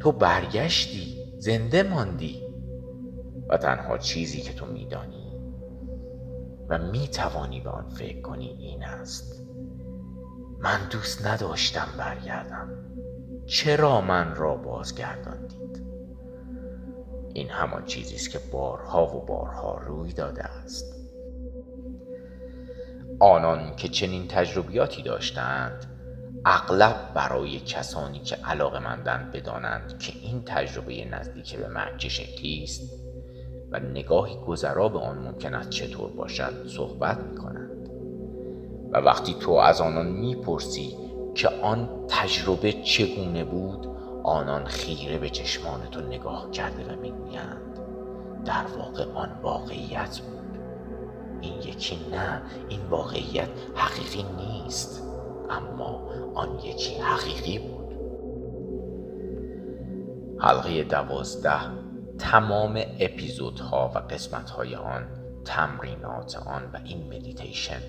[0.00, 2.44] تو برگشتی زنده ماندی.
[3.48, 5.32] و تنها چیزی که تو میدانی
[6.68, 9.43] و می‌توانی به آن فکر کنی این است.
[10.64, 12.68] من دوست نداشتم برگردم.
[13.46, 15.84] چرا من را بازگرداندید؟
[17.34, 20.94] این همان چیزی است که بارها و بارها روی داده است.
[23.20, 25.86] آنان که چنین تجربیاتی داشتند
[26.44, 32.62] اغلب برای کسانی که علاقه مندن بدانند که این تجربه نزدیک به مرگ چه شکلی
[32.62, 32.92] است
[33.70, 37.73] و نگاهی گذرا به آن ممکن است چطور باشد صحبت می کنند
[38.94, 40.96] و وقتی تو از آنان می‌پرسی
[41.34, 43.86] که آن تجربه چگونه بود
[44.22, 47.80] آنان خیره به چشمان تو نگاه کرده و می‌گویند
[48.44, 50.58] در واقع آن واقعیت بود.
[51.40, 55.02] این یکی نه این واقعیت حقیقی نیست
[55.50, 57.94] اما آن یکی حقیقی بود.
[60.38, 61.60] حلقه دوازده
[62.18, 65.06] تمام اپیزودها و قسمتهای آن
[65.44, 67.80] تمرینات آن و این مدیتیشن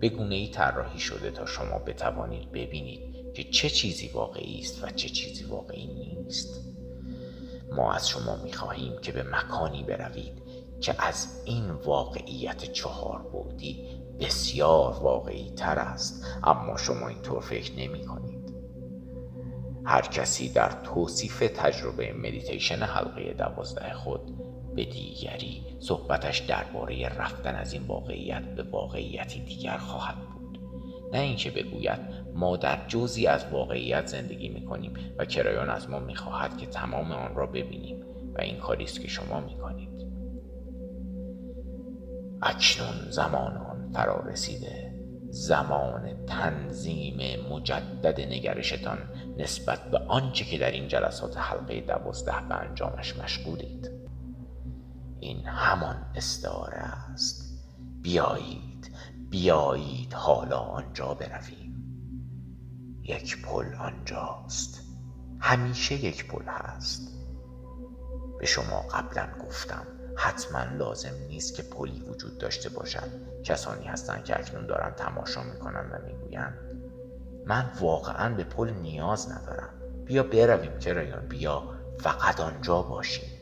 [0.00, 4.90] به گونه ای طراحی شده تا شما بتوانید ببینید که چه چیزی واقعی است و
[4.90, 6.60] چه چیزی واقعی نیست.
[7.72, 10.42] ما از شما می‌خواهیم که به مکانی بروید
[10.80, 13.86] که از این واقعیت چهار بودی
[14.20, 18.54] بسیار واقعی تر است اما شما اینطور فکر نمی کنید
[19.84, 24.39] هر کسی در توصیف تجربه مدیتیشن حلقه دوازده خود
[24.76, 30.58] به دیگری صحبتش درباره رفتن از این واقعیت به واقعیتی دیگر خواهد بود.
[31.12, 32.00] نه اینکه بگوید
[32.34, 36.66] ما در جزی از واقعیت زندگی می کنیم و کرایان از ما می خواهد که
[36.66, 38.04] تمام آن را ببینیم
[38.34, 39.90] و این کاری است که شما می کنید
[42.42, 44.94] اکنون زمان آن فرا رسیده
[45.30, 47.18] زمان تنظیم
[47.50, 48.98] مجدد نگرشتان
[49.38, 53.99] نسبت به آنچه که در این جلسات حلقه دوازده به انجامش مشغولید.
[55.20, 57.44] این همان استعاره است.
[58.02, 58.92] بیایید
[59.30, 61.74] بیایید حالا آنجا برویم.
[63.02, 64.82] یک پل آنجاست.
[65.40, 67.12] همیشه یک پل هست.
[68.38, 73.08] به شما قبلا گفتم حتما لازم نیست که پلی وجود داشته باشد.
[73.44, 76.54] کسانی هستند که اکنون دارن تماشا می‌کنن و می‌گویند
[77.46, 79.74] من واقعا به پل نیاز ندارم.
[80.04, 81.28] بیا برویم کرایان.
[81.28, 81.62] بیا
[81.98, 83.39] فقط آنجا باشیم.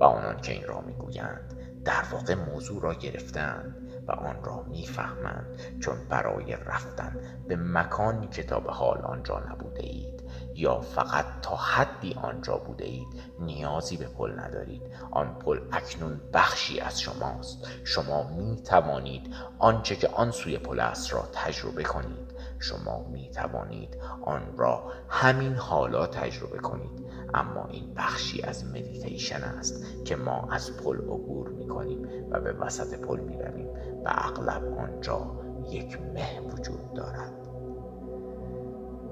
[0.00, 3.76] و آنان که این را می‌گویند در واقع موضوع را گرفتند
[4.08, 7.16] و آن را می‌فهمند چون برای رفتن
[7.48, 10.20] به مکانی که تا به حال آنجا نبوده اید
[10.54, 13.08] یا فقط تا حدی آنجا بوده اید
[13.40, 14.82] نیازی به پل ندارید.
[15.10, 17.66] آن پل اکنون بخشی از شماست.
[17.84, 22.29] شما می توانید آنچه که آن سوی پل است را تجربه کنید.
[22.60, 27.10] شما می توانید آن را همین حالا تجربه کنید.
[27.34, 32.52] اما این بخشی از مدیتیشن است که ما از پل عبور می کنیم و به
[32.52, 33.68] وسط پل می رویم
[34.04, 35.40] و اغلب آنجا
[35.70, 37.32] یک مه وجود دارد.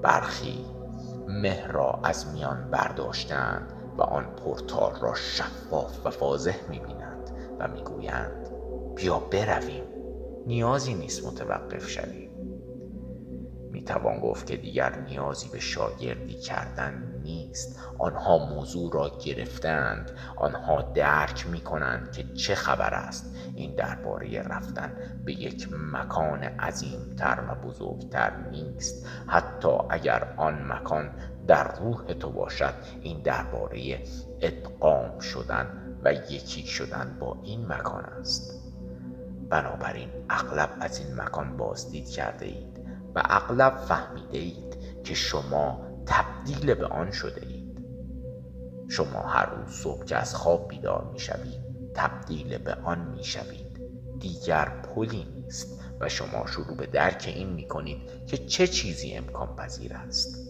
[0.01, 0.65] برخی
[1.27, 7.29] مه را از میان برداشتند و آن پورتال را شفاف و واضح می‌بینند
[7.59, 8.49] و می‌گویند
[8.95, 9.83] بیا برویم.
[10.47, 12.28] نیازی نیست متوقف شویم.
[13.79, 17.79] می‌توان گفت که دیگر نیازی به شاگردی کردن نیست.
[17.97, 20.11] آنها موضوع را گرفتند.
[20.37, 23.35] آنها درک می کنند که چه خبر است.
[23.55, 24.91] این درباره رفتن
[25.25, 29.07] به یک مکان عظیمتر و بزرگتر نیست.
[29.27, 31.09] حتی اگر آن مکان
[31.47, 33.99] در روح تو باشد این درباره
[34.41, 35.67] ادغام شدن
[36.03, 38.59] و یکی شدن با این مکان است.
[39.49, 42.79] بنابراین اغلب از این مکان بازدید کرده اید.
[43.15, 47.79] و اغلب فهمیده اید که شما تبدیل به آن شده اید
[48.89, 53.79] شما هر روز صبح که از خواب بیدار می شوید تبدیل به آن می شوید
[54.19, 59.55] دیگر پلی نیست و شما شروع به درک این می کنید که چه چیزی امکان
[59.55, 60.49] پذیر است.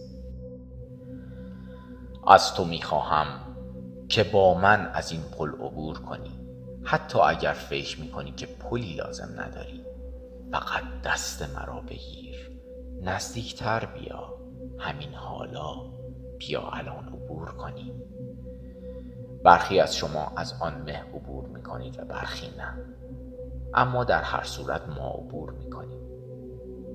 [2.26, 3.26] از تو می خواهم
[4.08, 6.40] که با من از این پل عبور کنی.
[6.84, 9.84] حتی اگر فکر می کنی که پلی لازم نداری
[10.52, 12.29] فقط دست مرا بگیر.
[13.02, 14.34] نزدیکتر بیا.
[14.78, 15.74] همین حالا
[16.38, 18.02] بیا الان عبور کنیم
[19.44, 22.78] برخی از شما از آن مه عبور می کنید و برخی نه.
[23.74, 26.00] اما در هر صورت ما عبور می کنیم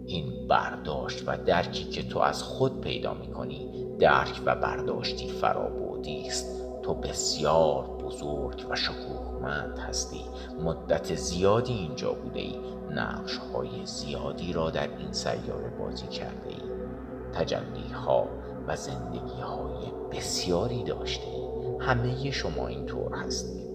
[0.06, 6.28] این برداشت و درکی که تو از خود پیدا می کنی درک و برداشتی فرابودی
[6.28, 6.66] است.
[6.84, 8.76] تو بسیار بزرگ و
[9.36, 10.26] شکوهمند هستی.
[10.64, 12.60] مدت زیادی اینجا بوده ای
[12.92, 16.62] نقش های زیادی را در این سیاره بازی کرده ای
[17.34, 18.28] تجلی ها
[18.68, 21.46] و زندگی های بسیاری داشته ای
[21.80, 23.66] همه شما اینطور هستید.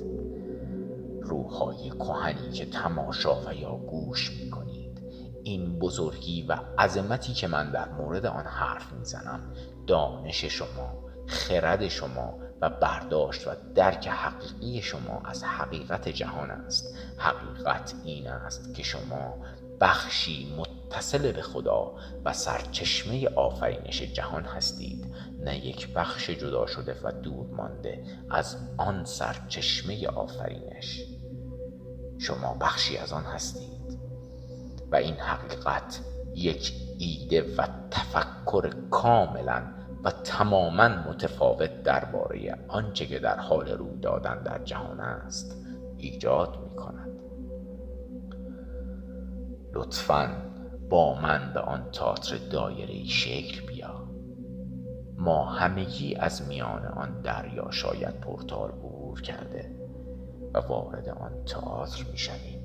[1.22, 5.00] روح های کهنی که تماشا و یا گوش می کنید
[5.42, 9.40] این بزرگی و عظمتی که من در مورد آن حرف می‌زنم
[9.86, 16.94] دانش شما خرد شما و برداشت و درک حقیقی شما از حقیقت جهان است.
[17.16, 19.34] حقیقت این است که شما
[19.80, 21.94] بخشی متصل به خدا
[22.24, 25.14] و سرچشمه آفرینش جهان هستید.
[25.40, 31.00] نه یک بخش جدا شده و دور مانده از آن سرچشمه آفرینش.
[32.18, 33.98] شما بخشی از آن هستید.
[34.92, 36.00] و این حقیقت
[36.34, 44.42] یک ایده و تفکر کاملا و تماما متفاوت درباره آنچه که در حال روی دادن
[44.42, 45.57] در جهان است
[45.96, 47.20] ایجاد می کند
[49.74, 50.30] لطفا
[50.90, 54.11] با من به آن تاتر دایره شکل بیا.
[55.18, 59.70] ما همگی از میان آن دریا شاید پورتال عبور کرده
[60.55, 62.61] و وارد آن تئاتر می شویم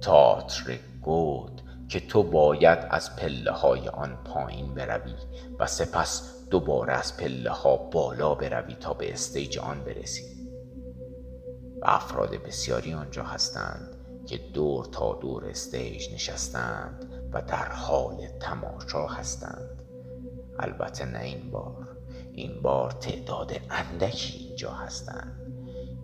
[0.00, 5.14] تئاتر گود که تو باید از پله های آن پایین بروی
[5.58, 10.38] و سپس دوباره از پله ها بالا بروی تا به استیج آن برسی.
[11.80, 13.94] و افراد بسیاری آنجا هستند
[14.26, 19.82] که دور تا دور استیج نشستند و در حال تماشا هستند.
[20.58, 21.88] البته نه این بار.
[22.32, 25.52] این بار تعداد اندکی اینجا هستند.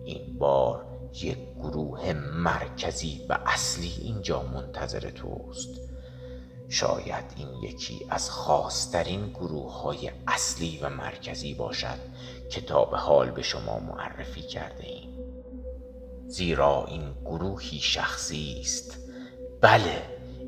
[0.03, 0.85] این بار
[1.23, 5.81] یک گروه مرکزی و اصلی اینجا منتظر توست.
[6.69, 11.99] شاید این یکی از خاصترین گروه های اصلی و مرکزی باشد
[12.49, 15.09] که تا به حال به شما معرفی کرده ایم
[16.27, 18.97] زیرا این گروهی شخصی است.
[19.61, 20.01] بله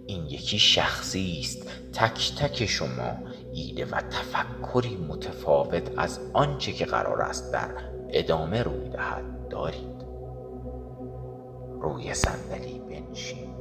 [0.08, 1.68] این یکی شخصی است.
[1.94, 3.18] تک تک شما
[3.54, 7.70] ایده و تفکری متفاوت از آنچه که قرار است در
[8.10, 9.97] ادامه روی دهد دارید.
[11.88, 13.56] روی صندلی بنشین.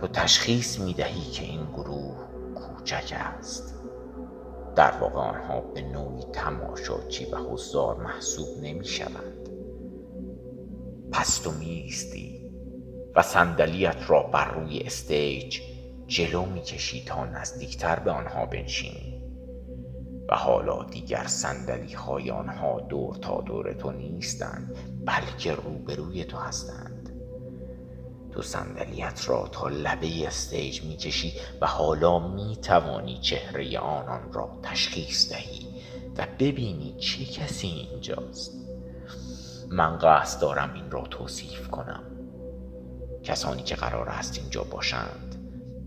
[0.00, 2.16] تو تشخیص می دهی که این گروه
[2.54, 3.74] کوچک است.
[4.76, 9.48] در واقع آنها به نوعی تماشاچی و حضار محسوب نمی شوند
[11.12, 12.50] پس تو میستی
[13.16, 15.60] و صندلیت را بر روی استیج
[16.06, 19.15] جلو می‌کشی تا نزدیکتر به آنها بنشینی.
[20.28, 27.10] و حالا دیگر سندلی های آنها دور تا دور تو نیستند بلکه روبروی تو هستند.
[28.32, 35.66] تو صندلیت را تا لبه استیج می‌کشی و حالا می‌توانی چهره آنان را تشخیص دهی
[36.16, 38.52] و ببینی چه کسی اینجاست.
[39.70, 42.02] من قصد دارم این را توصیف کنم.
[43.22, 45.25] کسانی که قرار است اینجا باشند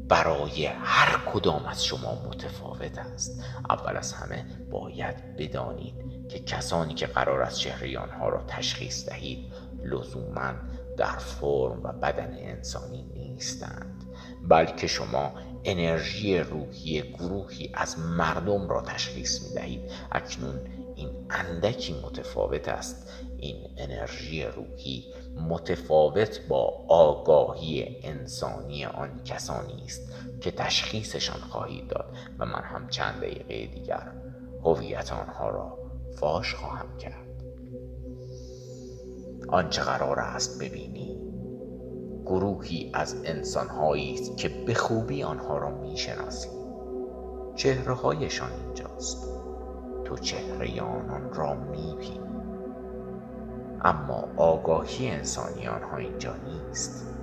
[0.10, 3.44] برای هر کدام از شما متفاوت است.
[3.70, 9.54] اول از همه باید بدانید که کسانی که قرار است چهره آنها را تشخیص دهید
[9.84, 10.54] لزوما
[10.98, 14.04] در فرم و بدن انسانی نیستند
[14.50, 15.34] بلکه شما
[15.64, 20.60] انرژی روحی گروهی از مردم را تشخیص می دهید اکنون
[20.96, 23.10] این اندکی متفاوت است
[23.42, 25.04] این انرژی روحی
[25.50, 30.12] متفاوت با آگاهی انسانی آن کسانی است
[30.42, 34.12] که تشخیصشان خواهید داد و من هم چند دقیقه دیگر
[34.64, 35.78] هویت آنها را
[36.16, 37.30] فاش خواهم کرد.
[39.48, 41.20] آنچه قرار است ببینی.
[42.26, 46.50] گروهی از انسانهایی است که به خوبی آنها را می‌شناسی.
[47.56, 49.28] چهره هایشان اینجاست.
[50.06, 52.29] تو چهره آنان را می‌بینی.
[53.82, 57.16] اما آگاهی انسانی آنها اینجا نیست.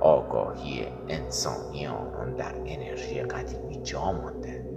[0.00, 4.70] آگاهی انسانی آنان در انرژی قدیمی جا مانده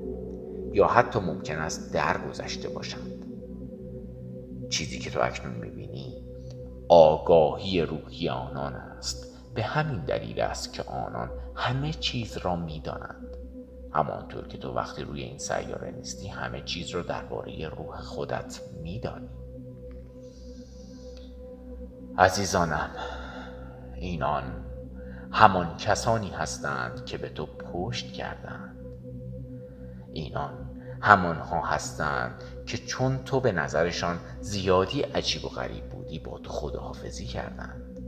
[0.73, 3.25] یا حتی ممکن است درگذشته باشند.
[4.69, 6.23] چیزی که تو اکنون می‌بینی
[6.89, 9.37] آگاهی روحی آنان است.
[9.53, 13.37] به همین دلیل است که آنان همه چیز را می‌دانند.
[13.91, 19.29] همانطور که تو وقتی روی این سیاره نیستی همه چیز را درباره روح خودت میدانی.
[22.17, 22.89] عزیزانم
[23.95, 24.43] اینان
[25.31, 28.75] همان کسانی هستند که به تو پشت کردند.
[30.11, 30.69] اینان
[31.01, 37.25] همانها هستند که چون تو به نظرشان زیادی عجیب و غریب بودی با تو خداحافظی
[37.25, 37.99] کردند.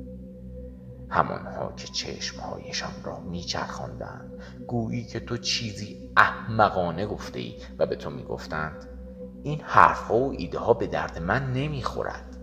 [1.09, 8.09] همانها که چشمهایشان را میچرخاندند گویی که تو چیزی احمقانه گفته ای و به تو
[8.09, 8.89] می‌گفتند
[9.43, 12.34] این حرفها و ایده ها به درد من نمی‌خورد.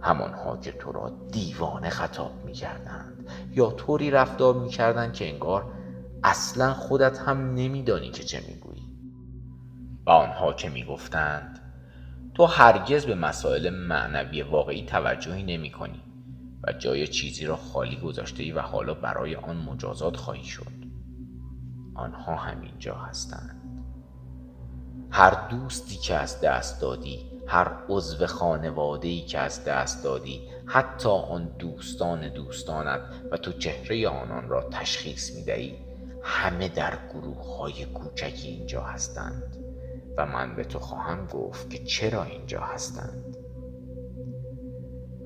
[0.00, 5.72] همانها که تو را دیوانه خطاب می کردند یا طوری رفتار می کردند که انگار
[6.22, 8.90] اصلا خودت هم نمیدانی که چه می‌گویی.
[10.06, 11.60] و آنها که می‌گفتند
[12.34, 16.02] تو هرگز به مسائل معنوی واقعی توجهی نمی کنی
[16.64, 20.80] و جای چیزی را خالی گذاشته ای و حالا برای آن مجازات خواهی شد.
[21.94, 23.56] آنها همینجا هستند.
[25.10, 31.44] هر دوستی که از دست دادی هر عضو خانواده که از دست دادی حتی آن
[31.58, 35.78] دوستان دوستانت و تو چهره آنان را تشخیص می دهی
[36.22, 39.56] همه در گروه های کوچکی اینجا هستند
[40.16, 43.36] و من به تو خواهم گفت که چرا اینجا هستند.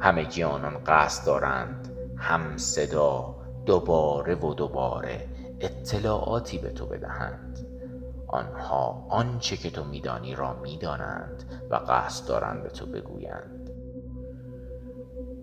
[0.01, 5.29] همگی آنان قصد دارند هم صدا دوباره و دوباره
[5.61, 7.64] اطلاعاتی به تو بدهند.
[8.35, 13.71] آنها آنچه که تو میدانی را می‌دانند و قصد دارند به تو بگویند.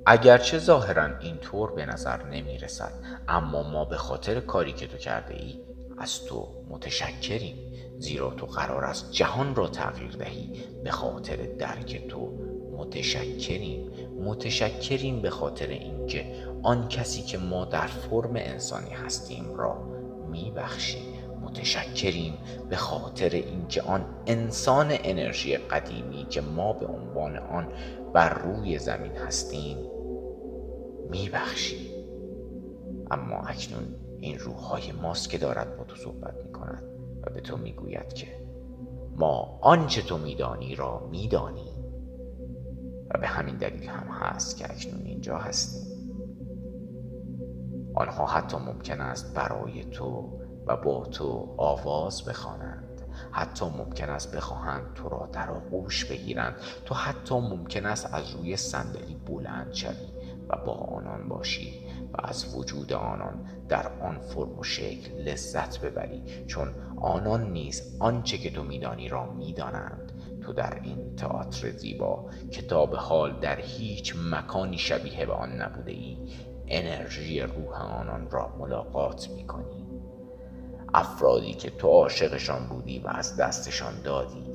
[0.06, 2.92] اگرچه ظاهرا اینطور به نظر نمی رسد
[3.28, 5.60] اما ما به خاطر کاری که تو کرده ای
[5.98, 7.56] از تو متشکریم
[7.98, 12.32] زیرا تو قرار است جهان را تغییر دهی به خاطر درک تو
[12.78, 13.92] متشکریم.
[14.26, 16.26] متشکریم به خاطر اینکه
[16.64, 19.84] آن کسی که ما در فرم انسانی هستیم را
[20.32, 21.11] میبخشی
[21.52, 22.34] متشکریم
[22.70, 27.68] به خاطر اینکه آن انسان انرژی قدیمی که ما به عنوان آن
[28.14, 29.78] بر روی زمین هستیم
[31.10, 31.92] میبخشی
[33.12, 36.84] اما اکنون این روحهای ماست که دارد با تو صحبت می کند
[37.24, 38.28] و به تو می‌گوید که
[39.16, 41.72] ما آنچه تو میدانی را میدانی.
[43.10, 45.92] و به همین دلیل هم هست که اکنون اینجا هستیم.
[47.96, 50.41] آنها حتی ممکن است برای تو
[50.72, 53.02] و با تو آواز بخوانند.
[53.32, 56.56] حتی ممکن است بخواهند تو را در آغوش بگیرند.
[56.86, 60.08] تو حتی ممکن است از روی صندلی بلند شوی
[60.50, 66.46] و با آنان باشی و از وجود آنان در آن فرم و شکل لذت ببری.
[66.48, 66.68] چون
[67.02, 70.12] آنان نیز آنچه که تو میدانی را می‌دانند.
[70.42, 76.18] تو در این تئاتر زیبا کتاب حال در هیچ مکانی شبیه به آن نبوده ای.
[76.68, 79.81] انرژی روح آنان را ملاقات می کنی
[80.94, 84.46] افرادی که تو عاشقشان بودی و از دستشان دادی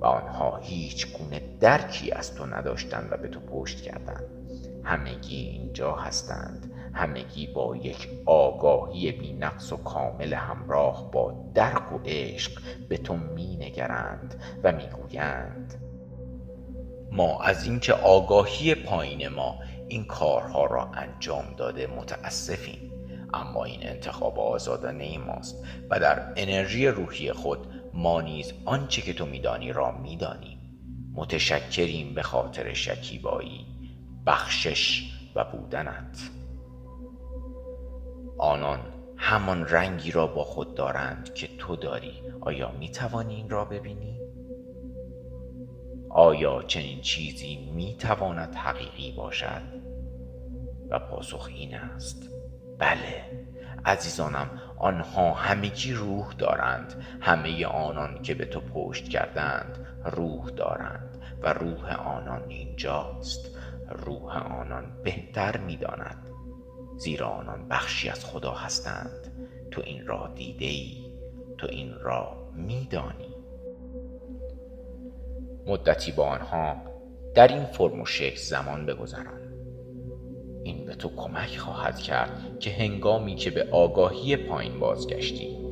[0.00, 4.24] و آنها هیچ گونه درکی از تو نداشتند و به تو پشت کردند.
[4.84, 6.72] همگی اینجا هستند.
[6.94, 13.16] همگی با یک آگاهی بی نقص و کامل همراه با درک و عشق به تو
[13.16, 15.74] می نگرند و می گویند
[17.12, 19.58] ما از اینکه آگاهی پایین ما
[19.88, 22.91] این کارها را انجام داده متاسفیم.
[23.34, 27.58] اما این انتخاب آزادانه ماست و در انرژی روحی خود
[27.94, 30.58] ما نیز آنچه که تو میدانی را می‌دانیم
[31.14, 33.66] متشکریم به خاطر شکیبایی
[34.26, 36.30] بخشش و بودنت
[38.38, 38.80] آنان
[39.16, 44.20] همان رنگی را با خود دارند که تو داری آیا می توانی این را ببینی؟
[46.10, 49.62] آیا چنین چیزی می تواند حقیقی باشد؟
[50.90, 52.31] و پاسخ این است
[52.78, 53.24] بله
[53.84, 57.04] عزیزانم آنها همگی روح دارند.
[57.20, 63.56] همه آنان که به تو پشت کردند روح دارند و روح آنان اینجاست.
[63.90, 66.26] روح آنان بهتر می‌داند.
[66.96, 69.48] زیرا آنان بخشی از خدا هستند.
[69.70, 71.12] تو این را دیده ای
[71.58, 73.34] تو این را میدانی.
[75.66, 76.76] مدتی با آنها
[77.34, 79.41] در این فرم و شکل زمان بگذران.
[80.64, 85.62] این به تو کمک خواهد کرد که هنگامی که به آگاهی پایین بازگشتی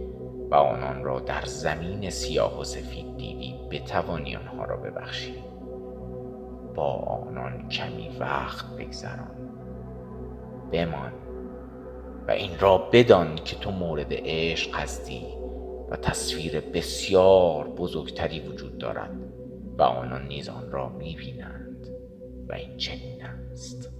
[0.51, 5.35] و آنان را در زمین سیاه و سفید دیدی بتوانی آنها را ببخشی.
[6.75, 9.37] با آنان کمی وقت بگذران.
[10.73, 11.13] بمان
[12.29, 15.27] و این را بدان که تو مورد عشق هستی
[15.91, 19.11] و تصویر بسیار بزرگتری وجود دارد
[19.79, 21.89] و آنان نیز آن را می‌بینند
[22.49, 24.00] و این چنین است.